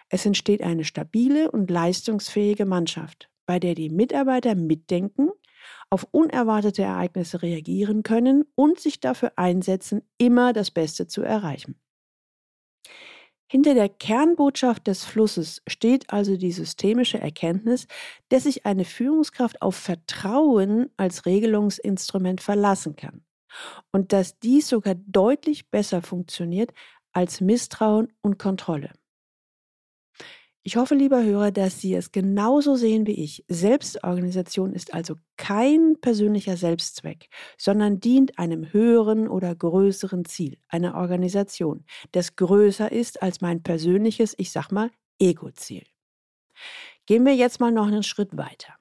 Es 0.09 0.25
entsteht 0.25 0.63
eine 0.63 0.85
stabile 0.85 1.51
und 1.51 1.69
leistungsfähige 1.69 2.65
Mannschaft, 2.65 3.29
bei 3.45 3.59
der 3.59 3.75
die 3.75 3.91
Mitarbeiter 3.91 4.55
mitdenken, 4.55 5.31
auf 5.91 6.07
unerwartete 6.13 6.85
Ereignisse 6.85 7.43
reagieren 7.43 8.05
können 8.05 8.45
und 8.55 8.79
sich 8.79 9.01
dafür 9.01 9.33
einsetzen, 9.35 10.03
immer 10.17 10.53
das 10.53 10.71
Beste 10.71 11.09
zu 11.09 11.23
erreichen. 11.23 11.75
Hinter 13.55 13.75
der 13.75 13.89
Kernbotschaft 13.89 14.89
des 14.89 15.05
Flusses 15.05 15.63
steht 15.69 16.13
also 16.13 16.37
die 16.37 16.51
systemische 16.51 17.21
Erkenntnis, 17.21 17.87
dass 18.29 18.43
sich 18.43 18.67
eine 18.67 18.85
Führungskraft 18.85 19.63
auf 19.63 19.77
Vertrauen 19.77 20.91
als 20.97 21.25
Regelungsinstrument 21.25 22.41
verlassen 22.41 22.97
kann. 22.97 23.23
und 23.93 24.13
dass 24.13 24.39
dies 24.41 24.69
sogar 24.69 24.97
deutlich 24.97 25.71
besser 25.71 26.03
funktioniert 26.03 26.73
als 27.13 27.41
Misstrauen 27.41 28.13
und 28.23 28.39
Kontrolle. 28.39 28.91
Ich 30.67 30.77
hoffe, 30.79 30.95
lieber 30.95 31.23
Hörer, 31.23 31.51
dass 31.53 31.83
Sie 31.83 31.93
es 31.93 32.11
genauso 32.11 32.75
sehen 32.75 33.07
wie 33.07 33.23
ich. 33.23 33.45
Selbstorganisation 33.49 34.73
ist 34.73 34.95
also 34.95 35.17
kein 35.37 35.99
persönlicher 36.01 36.57
Selbstzweck, 36.57 37.29
sondern 37.59 38.01
dient 38.01 38.39
einem 38.39 38.73
höheren 38.73 39.29
oder 39.29 39.55
größeren 39.55 40.25
Ziel, 40.25 40.57
einer 40.69 40.95
Organisation, 40.95 41.85
das 42.13 42.37
größer 42.37 42.91
ist 42.91 43.21
als 43.23 43.43
mein 43.43 43.63
persönliches, 43.63 44.35
ich 44.39 44.53
sag 44.53 44.73
mal, 44.73 44.91
Ego-Ziel. 45.19 45.85
Gehen 47.05 47.27
wir 47.27 47.35
jetzt 47.35 47.61
mal 47.61 47.71
noch 47.71 47.87
einen 47.87 48.03
Schritt 48.03 48.35
weiter. 48.39 48.73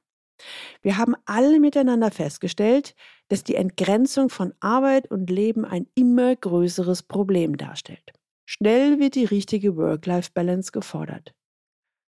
Wir 0.81 0.97
haben 0.97 1.15
alle 1.25 1.59
miteinander 1.59 2.11
festgestellt, 2.11 2.95
dass 3.27 3.43
die 3.43 3.55
Entgrenzung 3.55 4.29
von 4.29 4.53
Arbeit 4.61 5.11
und 5.11 5.29
Leben 5.29 5.65
ein 5.65 5.87
immer 5.95 6.33
größeres 6.33 7.03
Problem 7.03 7.57
darstellt. 7.57 8.13
Schnell 8.45 8.99
wird 8.99 9.15
die 9.15 9.25
richtige 9.25 9.75
Work-Life-Balance 9.75 10.71
gefordert. 10.71 11.33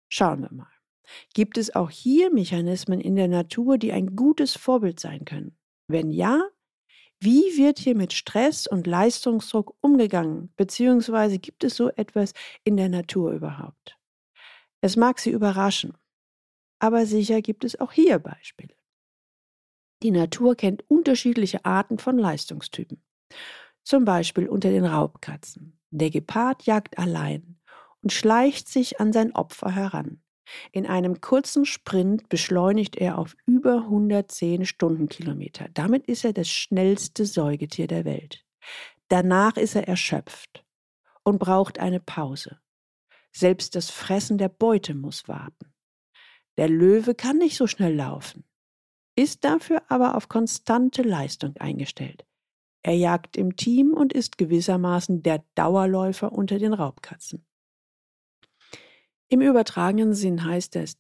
Schauen 0.10 0.42
wir 0.42 0.54
mal. 0.54 0.72
Gibt 1.34 1.58
es 1.58 1.74
auch 1.76 1.90
hier 1.90 2.32
Mechanismen 2.34 3.00
in 3.00 3.16
der 3.16 3.28
Natur, 3.28 3.78
die 3.78 3.92
ein 3.92 4.16
gutes 4.16 4.56
Vorbild 4.56 5.00
sein 5.00 5.26
können? 5.26 5.58
Wenn 5.88 6.12
ja, 6.12 6.50
wie 7.20 7.58
wird 7.58 7.80
hier 7.80 7.96
mit 7.96 8.14
Stress 8.14 8.68
und 8.68 8.86
Leistungsdruck 8.86 9.76
umgegangen? 9.82 10.54
Beziehungsweise 10.56 11.40
gibt 11.40 11.64
es 11.64 11.76
so 11.76 11.90
etwas 11.90 12.34
in 12.64 12.78
der 12.78 12.90
Natur 12.90 13.32
überhaupt? 13.32 13.98
Es 14.82 14.96
mag 14.96 15.20
Sie 15.20 15.32
überraschen, 15.32 15.98
aber 16.80 17.06
sicher 17.06 17.42
gibt 17.42 17.64
es 17.64 17.80
auch 17.80 17.92
hier 17.92 18.20
Beispiele. 18.20 18.76
Die 20.04 20.12
Natur 20.12 20.56
kennt 20.56 20.88
unterschiedliche 20.90 21.66
Arten 21.66 21.98
von 21.98 22.20
Leistungstypen. 22.20 23.02
Zum 23.84 24.06
Beispiel 24.06 24.48
unter 24.48 24.70
den 24.70 24.86
Raubkatzen. 24.86 25.80
Der 25.90 26.12
Gepard 26.12 26.64
jagt 26.64 27.00
allein 27.00 27.57
und 28.02 28.14
schleicht 28.14 28.70
sich 28.70 29.00
an 29.00 29.14
sein 29.14 29.34
Opfer 29.34 29.74
heran. 29.74 30.22
In 30.72 30.86
einem 30.86 31.20
kurzen 31.20 31.66
Sprint 31.66 32.30
beschleunigt 32.30 32.96
er 32.96 33.18
auf 33.18 33.36
über 33.46 33.84
110 33.84 34.66
Stundenkilometer. 34.66 35.68
Damit 35.74 36.08
ist 36.08 36.24
er 36.24 36.34
das 36.34 36.50
schnellste 36.50 37.26
Säugetier 37.26 37.88
der 37.88 38.06
Welt. 38.06 38.46
Danach 39.10 39.58
ist 39.58 39.76
er 39.76 39.88
erschöpft 39.88 40.66
und 41.24 41.40
braucht 41.40 41.80
eine 41.80 42.00
Pause. 42.00 42.60
Selbst 43.32 43.76
das 43.76 43.90
Fressen 43.90 44.38
der 44.38 44.50
Beute 44.50 44.96
muss 44.96 45.28
warten. 45.28 45.74
Der 46.58 46.70
Löwe 46.70 47.14
kann 47.14 47.38
nicht 47.38 47.58
so 47.58 47.68
schnell 47.68 47.96
laufen, 47.96 48.46
ist 49.16 49.44
dafür 49.44 49.84
aber 49.90 50.16
auf 50.16 50.30
konstante 50.30 51.02
Leistung 51.02 51.56
eingestellt. 51.58 52.26
Er 52.84 52.96
jagt 52.96 53.36
im 53.36 53.56
Team 53.56 53.94
und 53.94 54.14
ist 54.14 54.38
gewissermaßen 54.38 55.24
der 55.24 55.44
Dauerläufer 55.56 56.32
unter 56.32 56.58
den 56.58 56.74
Raubkatzen. 56.74 57.47
Im 59.30 59.42
übertragenen 59.42 60.14
Sinn 60.14 60.46
heißt 60.46 60.78
es, 60.78 60.98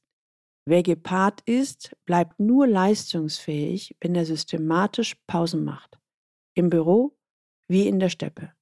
wer 0.66 0.84
gepaart 0.84 1.42
ist, 1.42 1.96
bleibt 2.06 2.40
nur 2.40 2.68
leistungsfähig, 2.68 3.96
wenn 4.02 4.16
er 4.16 4.26
systematisch 4.26 5.16
Pausen 5.28 5.64
macht. 5.64 5.98
Im 6.54 6.70
Büro 6.70 7.18
wie 7.70 7.88
in 7.88 8.00
der 8.00 8.10
Steppe. 8.10 8.54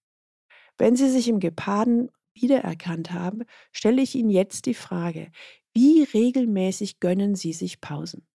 Wenn 0.78 0.96
Sie 0.96 1.10
sich 1.10 1.28
im 1.28 1.40
Geparden 1.40 2.12
wiedererkannt 2.34 3.12
haben, 3.12 3.44
stelle 3.72 4.02
ich 4.02 4.16
Ihnen 4.16 4.30
jetzt 4.30 4.66
die 4.66 4.74
Frage, 4.74 5.32
wie 5.74 6.04
regelmäßig 6.04 7.00
gönnen 7.00 7.36
Sie 7.36 7.54
sich 7.54 7.82
Pausen? 7.82 8.28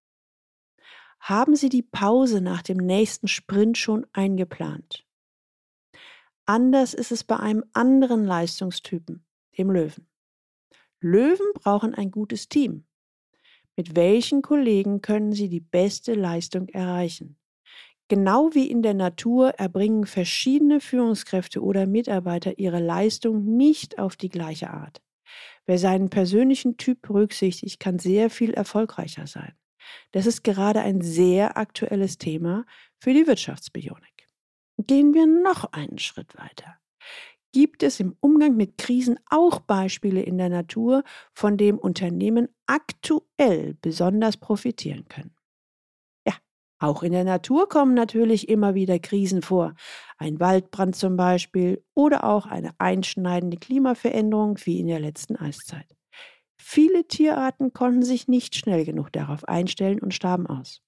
Haben 1.19 1.55
Sie 1.55 1.69
die 1.69 1.83
Pause 1.83 2.41
nach 2.41 2.63
dem 2.63 2.77
nächsten 2.77 3.27
Sprint 3.27 3.77
schon 3.77 4.07
eingeplant? 4.11 5.05
Anders 6.45 6.93
ist 6.93 7.11
es 7.11 7.23
bei 7.23 7.37
einem 7.37 7.63
anderen 7.73 8.25
Leistungstypen, 8.25 9.25
dem 9.57 9.71
Löwen. 9.71 10.10
Löwen 11.01 11.53
brauchen 11.55 11.95
ein 11.95 12.11
gutes 12.11 12.47
Team. 12.47 12.85
Mit 13.75 13.95
welchen 13.95 14.43
Kollegen 14.43 15.01
können 15.01 15.33
sie 15.33 15.49
die 15.49 15.59
beste 15.59 16.13
Leistung 16.13 16.69
erreichen? 16.69 17.37
Genau 18.07 18.53
wie 18.53 18.69
in 18.69 18.83
der 18.83 18.93
Natur 18.93 19.51
erbringen 19.51 20.05
verschiedene 20.05 20.79
Führungskräfte 20.79 21.63
oder 21.63 21.87
Mitarbeiter 21.87 22.59
ihre 22.59 22.79
Leistung 22.79 23.57
nicht 23.57 23.97
auf 23.97 24.15
die 24.15 24.29
gleiche 24.29 24.69
Art. 24.69 25.01
Wer 25.65 25.79
seinen 25.79 26.09
persönlichen 26.09 26.77
Typ 26.77 27.01
berücksichtigt, 27.01 27.79
kann 27.79 27.97
sehr 27.97 28.29
viel 28.29 28.53
erfolgreicher 28.53 29.25
sein. 29.25 29.53
Das 30.11 30.27
ist 30.27 30.43
gerade 30.43 30.81
ein 30.81 31.01
sehr 31.01 31.57
aktuelles 31.57 32.19
Thema 32.19 32.65
für 32.99 33.13
die 33.13 33.25
Wirtschaftsbionik. 33.25 34.27
Gehen 34.77 35.13
wir 35.15 35.25
noch 35.25 35.71
einen 35.71 35.97
Schritt 35.97 36.37
weiter 36.37 36.75
gibt 37.51 37.83
es 37.83 37.99
im 37.99 38.15
Umgang 38.19 38.55
mit 38.55 38.77
Krisen 38.77 39.19
auch 39.29 39.59
Beispiele 39.59 40.21
in 40.21 40.37
der 40.37 40.49
Natur, 40.49 41.03
von 41.33 41.57
dem 41.57 41.77
Unternehmen 41.77 42.49
aktuell 42.65 43.75
besonders 43.81 44.37
profitieren 44.37 45.07
können. 45.09 45.35
Ja, 46.27 46.33
auch 46.79 47.03
in 47.03 47.11
der 47.11 47.23
Natur 47.23 47.69
kommen 47.69 47.93
natürlich 47.93 48.49
immer 48.49 48.75
wieder 48.75 48.99
Krisen 48.99 49.41
vor. 49.41 49.75
Ein 50.17 50.39
Waldbrand 50.39 50.95
zum 50.95 51.17
Beispiel 51.17 51.83
oder 51.93 52.23
auch 52.23 52.45
eine 52.45 52.71
einschneidende 52.79 53.57
Klimaveränderung 53.57 54.57
wie 54.63 54.79
in 54.79 54.87
der 54.87 54.99
letzten 54.99 55.35
Eiszeit. 55.35 55.87
Viele 56.57 57.07
Tierarten 57.07 57.73
konnten 57.73 58.03
sich 58.03 58.27
nicht 58.27 58.55
schnell 58.55 58.85
genug 58.85 59.11
darauf 59.11 59.45
einstellen 59.45 59.99
und 59.99 60.13
starben 60.13 60.47
aus. 60.47 60.81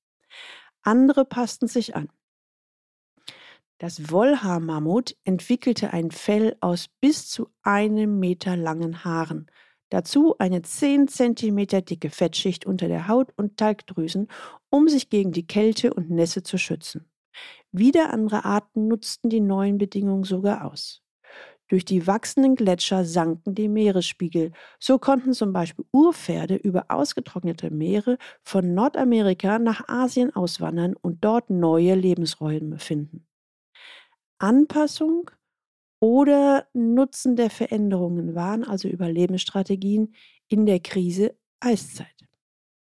Andere 0.84 1.26
passten 1.26 1.67
sich 1.67 1.95
an. 1.95 2.10
Das 3.84 4.10
Wollhaarmammut 4.10 5.13
entwickelte 5.26 5.91
ein 5.91 6.10
Fell 6.10 6.56
aus 6.62 6.88
bis 7.02 7.28
zu 7.28 7.50
einem 7.63 8.17
Meter 8.17 8.56
langen 8.56 9.04
Haaren. 9.04 9.48
Dazu 9.89 10.38
eine 10.39 10.62
10 10.62 11.10
cm 11.10 11.67
dicke 11.84 12.10
Fettschicht 12.10 12.65
unter 12.65 12.88
der 12.88 13.10
Haut 13.10 13.34
und 13.36 13.58
Talgdrüsen, 13.58 14.30
um 14.69 14.88
sich 14.88 15.10
gegen 15.10 15.34
die 15.34 15.46
Kälte 15.46 15.93
und 15.93 16.10
Nässe 16.10 16.43
zu 16.43 16.58
schützen. 16.58 17.12
Wieder 17.74 18.13
andere 18.13 18.46
Arten 18.46 18.88
nutzten 18.88 19.30
die 19.30 19.41
neuen 19.41 19.78
Bedingungen 19.78 20.24
sogar 20.24 20.63
aus. 20.63 21.02
Durch 21.67 21.84
die 21.84 22.08
wachsenden 22.08 22.56
Gletscher 22.56 23.04
sanken 23.04 23.54
die 23.54 23.67
Meeresspiegel. 23.67 24.54
So 24.80 24.98
konnten 24.98 25.34
zum 25.34 25.52
Beispiel 25.52 25.84
Urpferde 25.91 26.56
über 26.56 26.86
ausgetrocknete 26.88 27.69
Meere 27.69 28.17
von 28.43 28.74
Nordamerika 28.74 29.60
nach 29.60 29.89
Asien 29.89 30.34
auswandern 30.34 30.96
und 31.02 31.26
dort 31.26 31.50
neue 31.50 31.96
Lebensräume 31.96 32.80
finden. 32.80 33.28
Anpassung 34.43 35.32
oder 36.01 36.67
Nutzen 36.73 37.38
der 37.38 37.49
Veränderungen 37.49 38.36
waren 38.36 38.65
also 38.65 38.89
Überlebensstrategien 38.89 40.13
in 40.49 40.65
der 40.65 40.82
Krise 40.82 41.38
Eiszeit. 41.62 42.08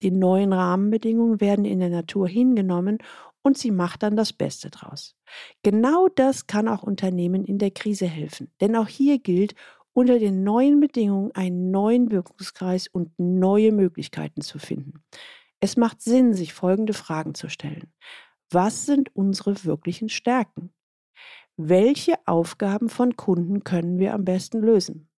Die 0.02 0.10
neuen 0.10 0.54
Rahmenbedingungen 0.54 1.40
werden 1.40 1.64
in 1.64 1.82
der 1.82 1.92
Natur 1.92 2.28
hingenommen 2.28 2.98
und 3.44 3.60
sie 3.60 3.70
macht 3.70 4.02
dann 4.02 4.16
das 4.16 4.34
Beste 4.34 4.72
draus. 4.72 5.16
Genau 5.62 6.08
das 6.08 6.48
kann 6.48 6.68
auch 6.68 6.82
Unternehmen 6.82 7.46
in 7.46 7.60
der 7.60 7.70
Krise 7.70 8.08
helfen, 8.08 8.52
denn 8.60 8.76
auch 8.76 8.88
hier 8.88 9.20
gilt, 9.20 9.54
unter 9.94 10.18
den 10.18 10.44
neuen 10.44 10.80
Bedingungen 10.80 11.32
einen 11.36 11.70
neuen 11.70 12.10
Wirkungskreis 12.10 12.88
und 12.88 13.12
neue 13.20 13.72
Möglichkeiten 13.72 14.42
zu 14.42 14.58
finden. 14.58 15.04
Es 15.60 15.78
macht 15.78 16.02
Sinn, 16.02 16.34
sich 16.34 16.56
folgende 16.56 16.94
Fragen 16.94 17.36
zu 17.36 17.50
stellen. 17.50 17.94
Was 18.50 18.88
sind 18.88 19.16
unsere 19.16 19.64
wirklichen 19.64 20.10
Stärken? 20.10 20.72
Welche 21.58 22.16
Aufgaben 22.26 22.90
von 22.90 23.16
Kunden 23.16 23.64
können 23.64 23.98
wir 23.98 24.14
am 24.14 24.26
besten 24.26 24.60
lösen? 24.60 25.10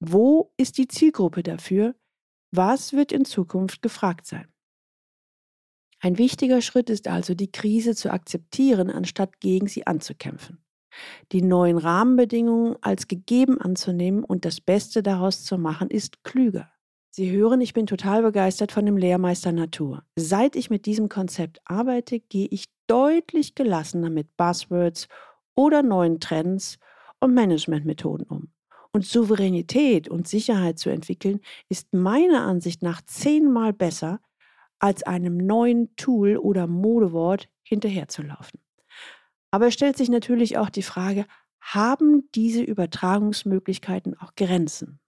Wo 0.00 0.52
ist 0.56 0.78
die 0.78 0.88
Zielgruppe 0.88 1.42
dafür? 1.42 1.94
Was 2.50 2.94
wird 2.94 3.12
in 3.12 3.24
Zukunft 3.26 3.82
gefragt 3.82 4.26
sein? 4.26 4.48
Ein 6.00 6.18
wichtiger 6.18 6.62
Schritt 6.62 6.90
ist 6.90 7.06
also, 7.06 7.34
die 7.34 7.52
Krise 7.52 7.94
zu 7.94 8.10
akzeptieren, 8.10 8.90
anstatt 8.90 9.40
gegen 9.40 9.68
sie 9.68 9.86
anzukämpfen. 9.86 10.64
Die 11.32 11.42
neuen 11.42 11.78
Rahmenbedingungen 11.78 12.76
als 12.80 13.06
gegeben 13.06 13.60
anzunehmen 13.60 14.24
und 14.24 14.44
das 14.44 14.60
Beste 14.60 15.02
daraus 15.02 15.44
zu 15.44 15.58
machen, 15.58 15.90
ist 15.90 16.24
klüger. 16.24 16.70
Sie 17.10 17.30
hören, 17.30 17.60
ich 17.60 17.74
bin 17.74 17.86
total 17.86 18.22
begeistert 18.22 18.72
von 18.72 18.86
dem 18.86 18.96
Lehrmeister 18.96 19.52
Natur. 19.52 20.02
Seit 20.16 20.56
ich 20.56 20.70
mit 20.70 20.86
diesem 20.86 21.10
Konzept 21.10 21.60
arbeite, 21.66 22.20
gehe 22.20 22.48
ich 22.50 22.66
deutlich 22.86 23.54
gelassener 23.54 24.10
mit 24.10 24.34
Buzzwords 24.36 25.08
oder 25.54 25.82
neuen 25.82 26.20
Trends 26.20 26.78
und 27.20 27.34
Managementmethoden 27.34 28.26
um. 28.26 28.52
Und 28.92 29.06
Souveränität 29.06 30.08
und 30.08 30.28
Sicherheit 30.28 30.78
zu 30.78 30.90
entwickeln, 30.90 31.40
ist 31.68 31.94
meiner 31.94 32.42
Ansicht 32.42 32.82
nach 32.82 33.00
zehnmal 33.02 33.72
besser, 33.72 34.20
als 34.78 35.02
einem 35.02 35.36
neuen 35.38 35.94
Tool 35.96 36.36
oder 36.36 36.66
Modewort 36.66 37.48
hinterherzulaufen. 37.62 38.60
Aber 39.50 39.68
es 39.68 39.74
stellt 39.74 39.96
sich 39.96 40.08
natürlich 40.08 40.58
auch 40.58 40.68
die 40.68 40.82
Frage, 40.82 41.26
haben 41.60 42.28
diese 42.34 42.62
Übertragungsmöglichkeiten 42.62 44.18
auch 44.18 44.34
Grenzen? 44.34 44.98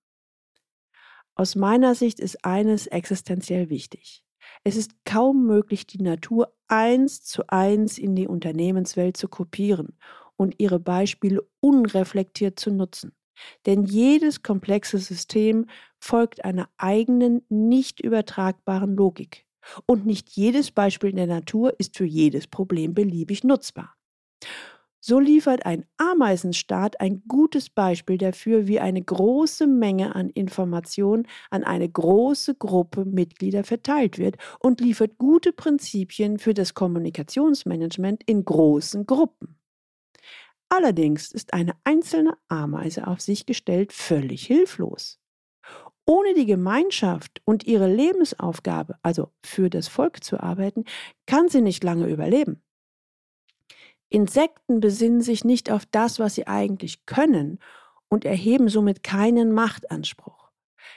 Aus 1.35 1.57
meiner 1.57 1.96
Sicht 1.96 2.20
ist 2.20 2.44
eines 2.44 2.87
existenziell 2.87 3.68
wichtig. 3.68 4.24
Es 4.62 4.76
ist 4.76 4.92
kaum 5.04 5.46
möglich, 5.46 5.87
die 5.87 6.02
Natur 6.02 6.54
eins 6.68 7.22
zu 7.22 7.42
eins 7.48 7.98
in 7.98 8.14
die 8.14 8.28
Unternehmenswelt 8.28 9.16
zu 9.16 9.28
kopieren 9.28 9.98
und 10.37 10.55
ihre 10.59 10.79
Beispiele 10.79 11.42
unreflektiert 11.61 12.59
zu 12.59 12.70
nutzen. 12.70 13.12
Denn 13.66 13.85
jedes 13.85 14.42
komplexe 14.42 14.99
System 14.99 15.66
folgt 15.99 16.44
einer 16.44 16.68
eigenen, 16.77 17.42
nicht 17.49 18.01
übertragbaren 18.01 18.97
Logik. 18.97 19.47
Und 19.87 20.07
nicht 20.07 20.31
jedes 20.31 20.70
Beispiel 20.70 21.11
in 21.11 21.16
der 21.16 21.27
Natur 21.27 21.75
ist 21.79 21.97
für 21.97 22.05
jedes 22.05 22.47
Problem 22.47 22.94
beliebig 22.94 23.44
nutzbar. 23.44 23.94
So 25.07 25.18
liefert 25.18 25.66
ein 25.66 25.85
Ameisenstaat 25.99 26.99
ein 26.99 27.25
gutes 27.29 27.68
Beispiel 27.68 28.16
dafür, 28.16 28.66
wie 28.66 28.81
eine 28.81 29.03
große 29.03 29.66
Menge 29.66 30.14
an 30.14 30.31
Informationen 30.31 31.27
an 31.51 31.62
eine 31.62 31.90
große 31.90 32.55
Gruppe 32.55 33.05
Mitglieder 33.05 33.64
verteilt 33.64 34.18
wird 34.18 34.37
und 34.61 34.81
liefert 34.81 35.18
gute 35.18 35.53
Prinzipien 35.53 36.38
für 36.38 36.55
das 36.55 36.73
Kommunikationsmanagement 36.73 38.23
in 38.25 38.47
großen 38.47 39.05
Gruppen. 39.05 39.59
Allerdings 40.68 41.31
ist 41.31 41.55
eine 41.55 41.72
einzelne 41.85 42.37
Ameise 42.48 43.07
auf 43.07 43.20
sich 43.20 43.46
gestellt 43.46 43.92
völlig 43.92 44.46
hilflos. 44.46 45.20
Ohne 46.07 46.35
die 46.35 46.46
Gemeinschaft 46.46 47.40
und 47.44 47.64
ihre 47.64 47.92
Lebensaufgabe, 47.92 48.98
also 49.03 49.31
für 49.44 49.70
das 49.70 49.88
Volk 49.88 50.22
zu 50.22 50.40
arbeiten, 50.40 50.85
kann 51.27 51.48
sie 51.48 51.62
nicht 51.62 51.83
lange 51.83 52.09
überleben. 52.09 52.62
Insekten 54.11 54.81
besinnen 54.81 55.22
sich 55.22 55.44
nicht 55.44 55.70
auf 55.70 55.87
das, 55.87 56.18
was 56.18 56.35
sie 56.35 56.46
eigentlich 56.46 57.07
können 57.07 57.59
und 58.09 58.24
erheben 58.24 58.68
somit 58.68 59.03
keinen 59.03 59.53
Machtanspruch. 59.53 60.50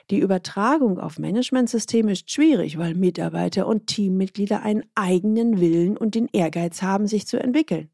Die 0.09 0.19
Übertragung 0.19 0.99
auf 0.99 1.17
Managementsysteme 1.17 2.11
ist 2.11 2.29
schwierig, 2.31 2.77
weil 2.77 2.93
Mitarbeiter 2.93 3.65
und 3.65 3.87
Teammitglieder 3.87 4.61
einen 4.61 4.85
eigenen 4.95 5.59
Willen 5.59 5.97
und 5.97 6.15
den 6.15 6.27
Ehrgeiz 6.31 6.81
haben, 6.81 7.07
sich 7.07 7.27
zu 7.27 7.41
entwickeln. 7.41 7.89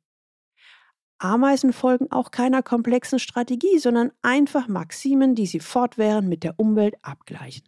Ameisen 1.20 1.74
folgen 1.74 2.12
auch 2.12 2.32
keiner 2.32 2.64
komplexen 2.64 3.20
Strategie, 3.20 3.80
sondern 3.80 4.12
einfach 4.22 4.68
Maximen, 4.68 5.36
die 5.36 5.46
sie 5.46 5.60
fortwährend 5.60 6.28
mit 6.28 6.44
der 6.44 6.60
Umwelt 6.60 6.96
abgleichen. 7.02 7.68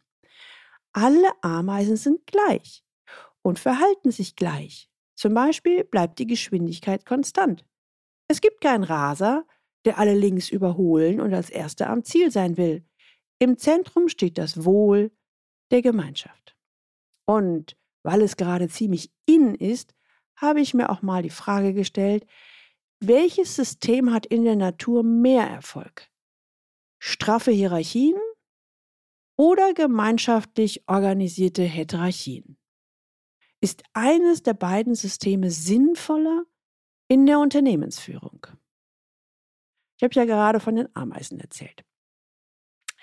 Alle 0.94 1.30
Ameisen 1.42 1.98
sind 1.98 2.26
gleich 2.26 2.84
und 3.42 3.60
verhalten 3.60 4.12
sich 4.12 4.36
gleich. 4.36 4.90
Zum 5.16 5.34
Beispiel 5.34 5.84
bleibt 5.84 6.20
die 6.20 6.28
Geschwindigkeit 6.28 7.06
konstant. 7.06 7.66
Es 8.28 8.42
gibt 8.42 8.62
keinen 8.62 8.84
Raser, 8.84 9.46
der 9.86 10.00
alle 10.00 10.16
links 10.16 10.50
überholen 10.50 11.22
und 11.22 11.34
als 11.34 11.50
erster 11.50 11.90
am 11.90 12.04
Ziel 12.04 12.32
sein 12.32 12.58
will. 12.58 12.86
Im 13.40 13.58
Zentrum 13.58 14.10
steht 14.10 14.38
das 14.38 14.66
Wohl 14.66 15.12
der 15.72 15.82
Gemeinschaft. 15.82 16.56
Und 17.26 17.78
weil 18.04 18.22
es 18.22 18.38
gerade 18.38 18.68
ziemlich 18.68 19.12
in 19.26 19.56
ist, 19.56 19.94
habe 20.36 20.62
ich 20.62 20.74
mir 20.74 20.90
auch 20.90 21.02
mal 21.02 21.22
die 21.22 21.30
Frage 21.30 21.74
gestellt, 21.74 22.26
welches 23.08 23.56
System 23.56 24.14
hat 24.14 24.26
in 24.26 24.44
der 24.44 24.56
Natur 24.56 25.04
mehr 25.04 25.48
Erfolg? 25.48 26.10
Straffe 27.00 27.52
Hierarchien 27.52 28.20
oder 29.38 29.74
gemeinschaftlich 29.74 30.88
organisierte 30.88 31.64
Heterarchien? 31.64 32.58
Ist 33.62 33.84
eines 33.94 34.44
der 34.44 34.54
beiden 34.54 34.96
Systeme 34.96 35.52
sinnvoller 35.52 36.46
in 37.08 37.26
der 37.26 37.40
Unternehmensführung? 37.40 38.48
Ich 39.98 40.04
habe 40.04 40.14
ja 40.14 40.26
gerade 40.26 40.60
von 40.60 40.76
den 40.76 40.94
Ameisen 40.96 41.40
erzählt. 41.40 41.86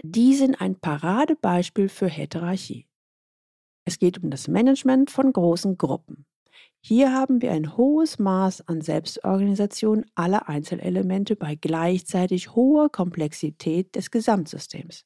Die 0.02 0.34
sind 0.34 0.60
ein 0.60 0.78
Paradebeispiel 0.78 1.88
für 1.88 2.08
Heterarchie. 2.08 2.88
Es 3.84 3.98
geht 3.98 4.22
um 4.22 4.30
das 4.30 4.48
Management 4.48 5.10
von 5.10 5.32
großen 5.32 5.76
Gruppen. 5.76 6.26
Hier 6.84 7.12
haben 7.12 7.40
wir 7.40 7.52
ein 7.52 7.76
hohes 7.76 8.18
Maß 8.18 8.66
an 8.66 8.80
Selbstorganisation 8.80 10.04
aller 10.16 10.48
Einzelelemente 10.48 11.36
bei 11.36 11.54
gleichzeitig 11.54 12.56
hoher 12.56 12.90
Komplexität 12.90 13.94
des 13.94 14.10
Gesamtsystems. 14.10 15.04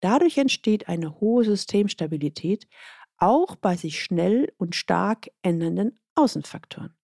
Dadurch 0.00 0.38
entsteht 0.38 0.88
eine 0.88 1.20
hohe 1.20 1.44
Systemstabilität, 1.44 2.66
auch 3.18 3.54
bei 3.56 3.76
sich 3.76 4.02
schnell 4.02 4.52
und 4.56 4.74
stark 4.74 5.28
ändernden 5.42 6.00
Außenfaktoren. 6.14 6.96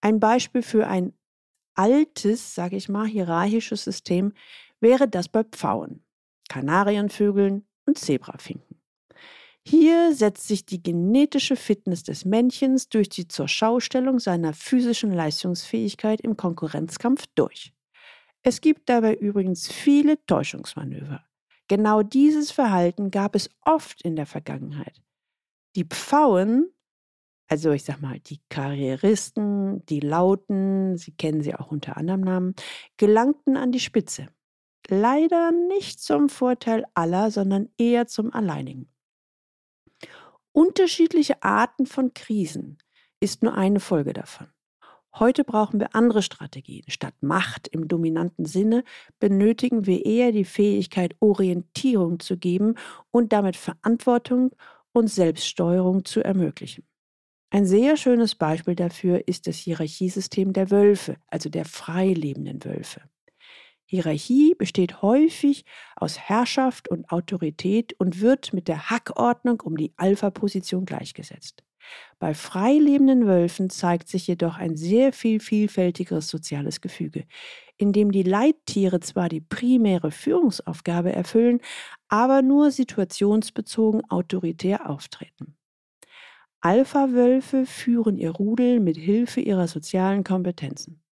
Ein 0.00 0.18
Beispiel 0.18 0.62
für 0.62 0.88
ein 0.88 1.14
altes, 1.76 2.56
sage 2.56 2.76
ich 2.76 2.88
mal, 2.88 3.06
hierarchisches 3.06 3.84
System 3.84 4.32
wäre 4.80 5.08
das 5.08 5.28
bei 5.28 5.44
Pfauen, 5.44 6.04
Kanarienvögeln 6.48 7.66
und 7.86 7.98
Zebrafinken. 7.98 8.73
Hier 9.66 10.14
setzt 10.14 10.46
sich 10.46 10.66
die 10.66 10.82
genetische 10.82 11.56
Fitness 11.56 12.02
des 12.02 12.26
Männchens 12.26 12.90
durch 12.90 13.08
die 13.08 13.28
Zurschaustellung 13.28 14.18
seiner 14.18 14.52
physischen 14.52 15.10
Leistungsfähigkeit 15.10 16.20
im 16.20 16.36
Konkurrenzkampf 16.36 17.24
durch. 17.34 17.72
Es 18.42 18.60
gibt 18.60 18.90
dabei 18.90 19.14
übrigens 19.14 19.72
viele 19.72 20.22
Täuschungsmanöver. 20.26 21.24
Genau 21.66 22.02
dieses 22.02 22.50
Verhalten 22.50 23.10
gab 23.10 23.34
es 23.34 23.48
oft 23.62 24.02
in 24.02 24.16
der 24.16 24.26
Vergangenheit. 24.26 25.00
Die 25.76 25.84
Pfauen, 25.84 26.70
also 27.48 27.70
ich 27.70 27.84
sag 27.84 28.02
mal, 28.02 28.20
die 28.20 28.42
Karrieristen, 28.50 29.84
die 29.86 30.00
Lauten, 30.00 30.98
Sie 30.98 31.12
kennen 31.12 31.40
sie 31.40 31.54
auch 31.54 31.70
unter 31.70 31.96
anderem 31.96 32.20
Namen, 32.20 32.54
gelangten 32.98 33.56
an 33.56 33.72
die 33.72 33.80
Spitze. 33.80 34.28
Leider 34.88 35.50
nicht 35.50 36.00
zum 36.00 36.28
Vorteil 36.28 36.84
aller, 36.92 37.30
sondern 37.30 37.70
eher 37.78 38.06
zum 38.06 38.30
alleinigen. 38.30 38.93
Unterschiedliche 40.56 41.42
Arten 41.42 41.84
von 41.84 42.14
Krisen 42.14 42.78
ist 43.18 43.42
nur 43.42 43.54
eine 43.54 43.80
Folge 43.80 44.12
davon. 44.12 44.46
Heute 45.12 45.42
brauchen 45.42 45.80
wir 45.80 45.96
andere 45.96 46.22
Strategien. 46.22 46.84
Statt 46.86 47.14
Macht 47.20 47.66
im 47.66 47.88
dominanten 47.88 48.44
Sinne 48.44 48.84
benötigen 49.18 49.84
wir 49.86 50.06
eher 50.06 50.30
die 50.30 50.44
Fähigkeit, 50.44 51.16
Orientierung 51.18 52.20
zu 52.20 52.36
geben 52.36 52.76
und 53.10 53.32
damit 53.32 53.56
Verantwortung 53.56 54.52
und 54.92 55.08
Selbststeuerung 55.08 56.04
zu 56.04 56.22
ermöglichen. 56.22 56.86
Ein 57.50 57.66
sehr 57.66 57.96
schönes 57.96 58.36
Beispiel 58.36 58.76
dafür 58.76 59.26
ist 59.26 59.48
das 59.48 59.56
Hierarchiesystem 59.56 60.52
der 60.52 60.70
Wölfe, 60.70 61.16
also 61.26 61.48
der 61.48 61.64
freilebenden 61.64 62.64
Wölfe. 62.64 63.00
Hierarchie 63.94 64.56
besteht 64.56 65.02
häufig 65.02 65.64
aus 65.94 66.18
Herrschaft 66.18 66.88
und 66.88 67.10
Autorität 67.10 67.94
und 68.00 68.20
wird 68.20 68.52
mit 68.52 68.66
der 68.66 68.90
Hackordnung 68.90 69.60
um 69.60 69.76
die 69.76 69.92
Alpha-Position 69.96 70.84
gleichgesetzt. 70.84 71.62
Bei 72.18 72.34
freilebenden 72.34 73.28
Wölfen 73.28 73.70
zeigt 73.70 74.08
sich 74.08 74.26
jedoch 74.26 74.58
ein 74.58 74.76
sehr 74.76 75.12
viel 75.12 75.38
vielfältigeres 75.38 76.26
soziales 76.26 76.80
Gefüge, 76.80 77.24
in 77.76 77.92
dem 77.92 78.10
die 78.10 78.24
Leittiere 78.24 78.98
zwar 78.98 79.28
die 79.28 79.42
primäre 79.42 80.10
Führungsaufgabe 80.10 81.12
erfüllen, 81.12 81.60
aber 82.08 82.42
nur 82.42 82.72
situationsbezogen 82.72 84.02
autoritär 84.10 84.90
auftreten. 84.90 85.56
Alpha-Wölfe 86.60 87.64
führen 87.64 88.18
ihr 88.18 88.30
Rudel 88.30 88.80
mit 88.80 88.96
Hilfe 88.96 89.40
ihrer 89.40 89.68
sozialen 89.68 90.24
Kompetenzen. 90.24 91.03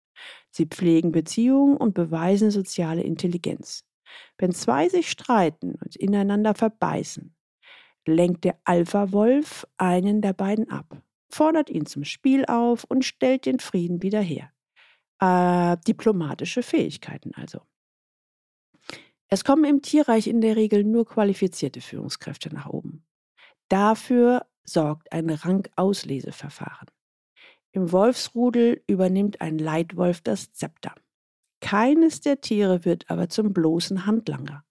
Sie 0.53 0.67
pflegen 0.67 1.13
Beziehungen 1.13 1.77
und 1.77 1.95
beweisen 1.95 2.51
soziale 2.51 3.03
Intelligenz. 3.03 3.85
Wenn 4.37 4.53
zwei 4.53 4.89
sich 4.89 5.11
streiten 5.11 5.77
und 5.83 5.97
ineinander 5.97 6.55
verbeißen, 6.55 7.35
lenkt 8.07 8.45
der 8.45 8.59
Alpha-Wolf 8.65 9.67
einen 9.79 10.21
der 10.21 10.35
beiden 10.35 10.71
ab, 10.71 11.03
fordert 11.31 11.71
ihn 11.71 11.87
zum 11.87 12.05
Spiel 12.05 12.45
auf 12.45 12.85
und 12.85 13.05
stellt 13.05 13.47
den 13.47 13.59
Frieden 13.59 14.03
wieder 14.03 14.21
her. 14.21 14.53
Äh, 15.21 15.79
diplomatische 15.87 16.63
Fähigkeiten 16.63 17.33
also. 17.35 17.61
Es 19.29 19.45
kommen 19.45 19.65
im 19.65 19.81
Tierreich 19.81 20.27
in 20.27 20.43
der 20.43 20.57
Regel 20.57 20.85
nur 20.85 21.07
qualifizierte 21.07 21.81
Führungskräfte 21.81 22.53
nach 22.53 22.67
oben. 22.67 23.07
Dafür 23.69 24.45
sorgt 24.65 25.11
ein 25.11 25.31
Rangauslese-Verfahren. 25.31 26.89
Im 27.73 27.91
Wolfsrudel 27.91 28.83
übernimmt 28.87 29.41
ein 29.41 29.59
Leitwolf 29.59 30.21
das 30.21 30.53
Zepter. 30.53 30.95
Keines 31.61 32.21
der 32.21 32.41
Tiere 32.41 32.85
wird 32.85 33.11
aber 33.11 33.29
zum 33.29 33.53
bloßen 33.53 34.05
Handlanger. 34.05 34.65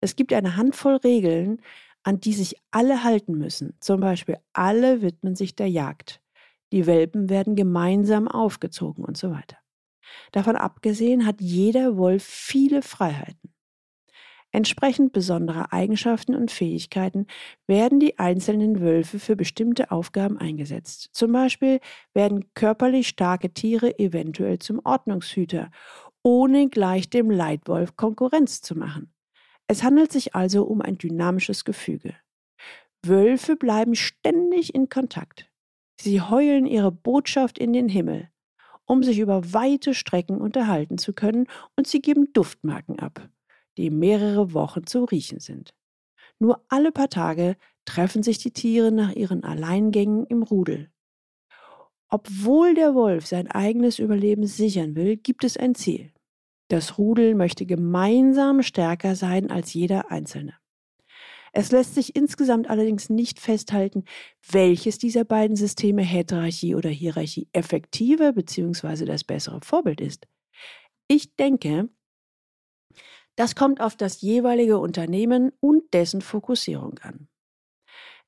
Es 0.00 0.14
gibt 0.14 0.32
eine 0.32 0.56
Handvoll 0.56 0.96
Regeln, 0.96 1.62
an 2.02 2.20
die 2.20 2.32
sich 2.32 2.56
alle 2.70 3.02
halten 3.02 3.38
müssen. 3.38 3.74
Zum 3.80 4.00
Beispiel 4.00 4.38
alle 4.52 5.02
widmen 5.02 5.36
sich 5.36 5.56
der 5.56 5.68
Jagd. 5.68 6.20
Die 6.72 6.86
Welpen 6.86 7.30
werden 7.30 7.56
gemeinsam 7.56 8.28
aufgezogen 8.28 9.04
und 9.04 9.16
so 9.16 9.30
weiter. 9.30 9.56
Davon 10.32 10.56
abgesehen 10.56 11.26
hat 11.26 11.40
jeder 11.40 11.96
Wolf 11.96 12.24
viele 12.24 12.82
Freiheiten. 12.82 13.54
Entsprechend 14.50 15.12
besonderer 15.12 15.72
Eigenschaften 15.72 16.34
und 16.34 16.50
Fähigkeiten 16.50 17.26
werden 17.66 18.00
die 18.00 18.18
einzelnen 18.18 18.80
Wölfe 18.80 19.18
für 19.18 19.36
bestimmte 19.36 19.90
Aufgaben 19.90 20.38
eingesetzt. 20.38 21.10
Zum 21.12 21.32
Beispiel 21.32 21.80
werden 22.14 22.52
körperlich 22.54 23.08
starke 23.08 23.52
Tiere 23.52 23.98
eventuell 23.98 24.58
zum 24.58 24.80
Ordnungshüter, 24.84 25.70
ohne 26.22 26.68
gleich 26.68 27.10
dem 27.10 27.30
Leitwolf 27.30 27.96
Konkurrenz 27.96 28.62
zu 28.62 28.74
machen. 28.74 29.12
Es 29.66 29.82
handelt 29.82 30.12
sich 30.12 30.34
also 30.34 30.64
um 30.64 30.80
ein 30.80 30.96
dynamisches 30.96 31.64
Gefüge. 31.64 32.14
Wölfe 33.04 33.54
bleiben 33.54 33.94
ständig 33.94 34.74
in 34.74 34.88
Kontakt. 34.88 35.50
Sie 36.00 36.20
heulen 36.20 36.66
ihre 36.66 36.90
Botschaft 36.90 37.58
in 37.58 37.72
den 37.72 37.88
Himmel, 37.88 38.30
um 38.86 39.02
sich 39.02 39.18
über 39.18 39.52
weite 39.52 39.94
Strecken 39.94 40.40
unterhalten 40.40 40.96
zu 40.96 41.12
können, 41.12 41.46
und 41.76 41.86
sie 41.86 42.00
geben 42.00 42.32
Duftmarken 42.32 42.98
ab, 42.98 43.28
die 43.78 43.90
mehrere 43.90 44.52
Wochen 44.52 44.86
zu 44.86 45.04
riechen 45.04 45.40
sind. 45.40 45.74
Nur 46.38 46.64
alle 46.68 46.92
paar 46.92 47.08
Tage 47.08 47.56
treffen 47.84 48.22
sich 48.22 48.38
die 48.38 48.52
Tiere 48.52 48.92
nach 48.92 49.12
ihren 49.12 49.44
Alleingängen 49.44 50.26
im 50.26 50.42
Rudel. 50.42 50.90
Obwohl 52.10 52.74
der 52.74 52.94
Wolf 52.94 53.26
sein 53.26 53.48
eigenes 53.50 53.98
Überleben 53.98 54.46
sichern 54.46 54.94
will, 54.94 55.16
gibt 55.16 55.44
es 55.44 55.56
ein 55.56 55.74
Ziel. 55.74 56.12
Das 56.68 56.98
Rudel 56.98 57.34
möchte 57.34 57.66
gemeinsam 57.66 58.62
stärker 58.62 59.14
sein 59.14 59.50
als 59.50 59.72
jeder 59.72 60.10
Einzelne. 60.10 60.54
Es 61.52 61.70
lässt 61.72 61.94
sich 61.94 62.14
insgesamt 62.14 62.68
allerdings 62.68 63.08
nicht 63.08 63.40
festhalten, 63.40 64.04
welches 64.50 64.98
dieser 64.98 65.24
beiden 65.24 65.56
Systeme 65.56 66.02
Heterarchie 66.02 66.74
oder 66.74 66.90
Hierarchie 66.90 67.48
effektiver 67.52 68.32
bzw. 68.32 69.06
das 69.06 69.24
bessere 69.24 69.60
Vorbild 69.62 70.00
ist. 70.00 70.26
Ich 71.08 71.34
denke, 71.36 71.88
das 73.38 73.54
kommt 73.54 73.80
auf 73.80 73.94
das 73.94 74.20
jeweilige 74.20 74.78
Unternehmen 74.78 75.52
und 75.60 75.94
dessen 75.94 76.22
Fokussierung 76.22 76.98
an. 76.98 77.28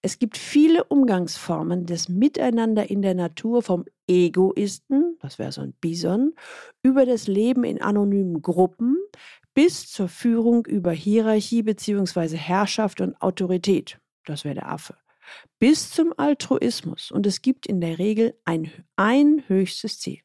Es 0.02 0.20
gibt 0.20 0.38
viele 0.38 0.84
Umgangsformen 0.84 1.84
des 1.84 2.08
Miteinander 2.08 2.88
in 2.88 3.02
der 3.02 3.14
Natur 3.14 3.62
vom 3.62 3.86
Egoisten, 4.06 5.18
das 5.20 5.40
wäre 5.40 5.50
so 5.50 5.62
ein 5.62 5.74
Bison, 5.80 6.34
über 6.84 7.06
das 7.06 7.26
Leben 7.26 7.64
in 7.64 7.82
anonymen 7.82 8.40
Gruppen 8.40 8.98
bis 9.52 9.90
zur 9.90 10.08
Führung 10.08 10.64
über 10.64 10.92
Hierarchie 10.92 11.64
bzw. 11.64 12.36
Herrschaft 12.36 13.00
und 13.00 13.20
Autorität, 13.20 13.98
das 14.26 14.44
wäre 14.44 14.54
der 14.54 14.70
Affe, 14.70 14.96
bis 15.58 15.90
zum 15.90 16.14
Altruismus. 16.16 17.10
Und 17.10 17.26
es 17.26 17.42
gibt 17.42 17.66
in 17.66 17.80
der 17.80 17.98
Regel 17.98 18.38
ein, 18.44 18.70
ein 18.94 19.42
höchstes 19.48 19.98
Ziel, 19.98 20.20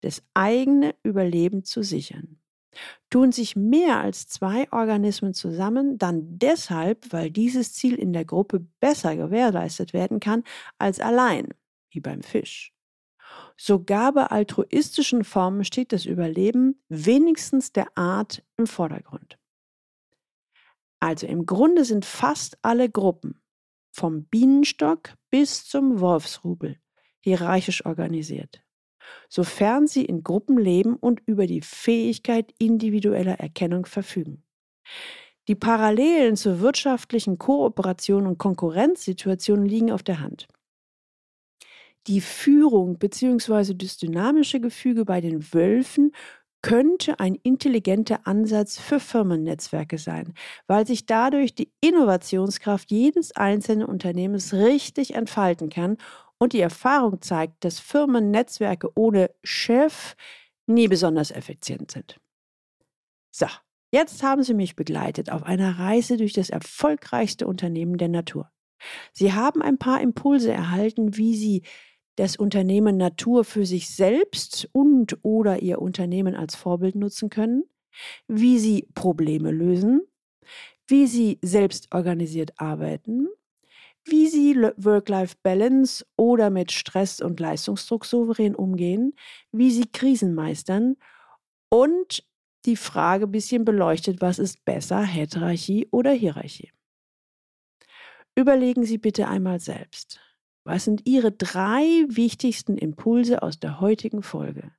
das 0.00 0.24
eigene 0.34 0.96
Überleben 1.04 1.62
zu 1.62 1.84
sichern. 1.84 2.40
Tun 3.10 3.32
sich 3.32 3.56
mehr 3.56 4.00
als 4.00 4.28
zwei 4.28 4.70
Organismen 4.72 5.34
zusammen, 5.34 5.98
dann 5.98 6.38
deshalb, 6.38 7.12
weil 7.12 7.30
dieses 7.30 7.72
Ziel 7.72 7.94
in 7.94 8.12
der 8.12 8.24
Gruppe 8.24 8.66
besser 8.80 9.16
gewährleistet 9.16 9.92
werden 9.92 10.20
kann 10.20 10.44
als 10.78 11.00
allein, 11.00 11.48
wie 11.90 12.00
beim 12.00 12.22
Fisch. 12.22 12.72
Sogar 13.56 14.12
bei 14.12 14.24
altruistischen 14.26 15.24
Formen 15.24 15.64
steht 15.64 15.92
das 15.92 16.04
Überleben 16.04 16.82
wenigstens 16.88 17.72
der 17.72 17.96
Art 17.96 18.42
im 18.56 18.66
Vordergrund. 18.66 19.38
Also 21.00 21.26
im 21.26 21.46
Grunde 21.46 21.84
sind 21.84 22.04
fast 22.04 22.58
alle 22.62 22.90
Gruppen, 22.90 23.40
vom 23.92 24.24
Bienenstock 24.24 25.14
bis 25.30 25.66
zum 25.66 26.00
Wolfsrubel, 26.00 26.78
hierarchisch 27.20 27.84
organisiert, 27.86 28.62
sofern 29.28 29.86
sie 29.86 30.04
in 30.04 30.22
Gruppen 30.22 30.58
leben 30.58 30.96
und 30.96 31.20
über 31.26 31.46
die 31.46 31.60
Fähigkeit 31.60 32.52
individueller 32.58 33.40
Erkennung 33.40 33.86
verfügen. 33.86 34.42
Die 35.48 35.54
Parallelen 35.54 36.36
zur 36.36 36.60
wirtschaftlichen 36.60 37.38
Kooperation 37.38 38.26
und 38.26 38.38
Konkurrenzsituation 38.38 39.64
liegen 39.64 39.92
auf 39.92 40.02
der 40.02 40.20
Hand 40.20 40.48
die 42.06 42.20
Führung 42.20 42.98
bzw. 42.98 43.74
das 43.74 43.96
dynamische 43.96 44.60
Gefüge 44.60 45.04
bei 45.04 45.20
den 45.20 45.52
Wölfen 45.52 46.12
könnte 46.62 47.20
ein 47.20 47.36
intelligenter 47.36 48.26
Ansatz 48.26 48.78
für 48.78 48.98
Firmennetzwerke 48.98 49.98
sein, 49.98 50.32
weil 50.66 50.86
sich 50.86 51.06
dadurch 51.06 51.54
die 51.54 51.70
Innovationskraft 51.80 52.90
jedes 52.90 53.36
einzelnen 53.36 53.86
Unternehmens 53.86 54.52
richtig 54.52 55.14
entfalten 55.14 55.68
kann 55.68 55.96
und 56.38 56.52
die 56.52 56.60
Erfahrung 56.60 57.22
zeigt, 57.22 57.64
dass 57.64 57.80
Firmennetzwerke 57.80 58.90
ohne 58.94 59.30
Chef 59.42 60.14
nie 60.66 60.88
besonders 60.88 61.30
effizient 61.30 61.90
sind. 61.90 62.18
So, 63.30 63.46
jetzt 63.92 64.22
haben 64.22 64.42
Sie 64.42 64.54
mich 64.54 64.76
begleitet 64.76 65.30
auf 65.30 65.42
einer 65.42 65.78
Reise 65.78 66.16
durch 66.16 66.32
das 66.32 66.50
erfolgreichste 66.50 67.46
Unternehmen 67.46 67.98
der 67.98 68.08
Natur. 68.08 68.50
Sie 69.12 69.32
haben 69.32 69.62
ein 69.62 69.78
paar 69.78 70.00
Impulse 70.00 70.52
erhalten, 70.52 71.16
wie 71.16 71.34
Sie 71.34 71.62
das 72.16 72.36
Unternehmen 72.36 72.96
Natur 72.96 73.44
für 73.44 73.66
sich 73.66 73.94
selbst 73.94 74.68
und 74.72 75.18
oder 75.22 75.62
ihr 75.62 75.80
Unternehmen 75.80 76.34
als 76.34 76.56
Vorbild 76.56 76.94
nutzen 76.96 77.30
können, 77.30 77.64
wie 78.26 78.58
sie 78.58 78.88
Probleme 78.94 79.50
lösen, 79.50 80.00
wie 80.88 81.06
sie 81.06 81.38
selbst 81.42 81.94
organisiert 81.94 82.52
arbeiten, 82.56 83.28
wie 84.06 84.28
sie 84.28 84.54
Work-Life-Balance 84.76 86.06
oder 86.16 86.50
mit 86.50 86.72
Stress 86.72 87.20
und 87.20 87.40
Leistungsdruck 87.40 88.04
souverän 88.04 88.54
umgehen, 88.54 89.14
wie 89.52 89.70
sie 89.70 89.86
Krisen 89.86 90.34
meistern 90.34 90.96
und 91.68 92.24
die 92.64 92.76
Frage 92.76 93.26
ein 93.26 93.32
bisschen 93.32 93.64
beleuchtet, 93.64 94.20
was 94.20 94.38
ist 94.38 94.64
besser, 94.64 95.02
Heterarchie 95.02 95.88
oder 95.90 96.12
Hierarchie. 96.12 96.72
Überlegen 98.34 98.84
Sie 98.84 98.98
bitte 98.98 99.28
einmal 99.28 99.60
selbst. 99.60 100.20
Was 100.64 100.84
sind 100.84 101.06
Ihre 101.06 101.32
drei 101.32 102.04
wichtigsten 102.08 102.76
Impulse 102.76 103.42
aus 103.42 103.58
der 103.58 103.80
heutigen 103.80 104.22
Folge? 104.22 104.72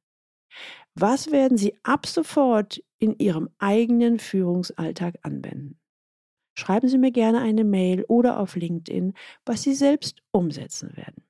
Was 0.96 1.32
werden 1.32 1.58
Sie 1.58 1.78
ab 1.84 2.06
sofort 2.06 2.84
in 3.00 3.18
Ihrem 3.18 3.50
eigenen 3.58 4.20
Führungsalltag 4.20 5.16
anwenden? 5.24 5.80
Schreiben 6.58 6.88
Sie 6.88 6.98
mir 6.98 7.12
gerne 7.12 7.40
eine 7.40 7.64
Mail 7.64 8.04
oder 8.08 8.40
auf 8.40 8.56
LinkedIn, 8.56 9.14
was 9.46 9.62
Sie 9.62 9.76
selbst 9.76 10.24
umsetzen 10.32 10.98
werden. 10.98 11.24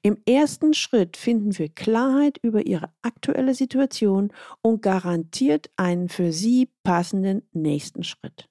Im 0.01 0.17
ersten 0.27 0.73
Schritt 0.73 1.17
finden 1.17 1.57
wir 1.57 1.69
Klarheit 1.69 2.37
über 2.41 2.65
Ihre 2.65 2.91
aktuelle 3.01 3.53
Situation 3.53 4.33
und 4.61 4.81
garantiert 4.81 5.69
einen 5.75 6.09
für 6.09 6.31
Sie 6.31 6.69
passenden 6.83 7.47
nächsten 7.53 8.03
Schritt. 8.03 8.49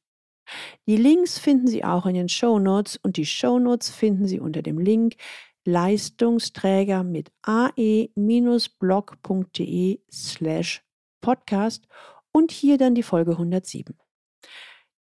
Die 0.87 0.97
Links 0.97 1.39
finden 1.39 1.67
Sie 1.67 1.85
auch 1.85 2.07
in 2.07 2.15
den 2.15 2.29
Show 2.29 2.59
Notes 2.59 2.97
und 2.97 3.17
die 3.17 3.27
Show 3.27 3.59
Notes 3.59 3.91
finden 3.91 4.27
Sie 4.27 4.41
unter 4.41 4.63
dem 4.63 4.79
Link 4.79 5.17
Leistungsträger 5.65 7.03
mit 7.03 7.31
ae-blog.de 7.43 8.11
slash 10.11 10.83
podcast 11.21 11.87
und 12.33 12.51
hier 12.53 12.79
dann 12.79 12.95
die 12.95 13.03
Folge 13.03 13.33
107. 13.33 13.95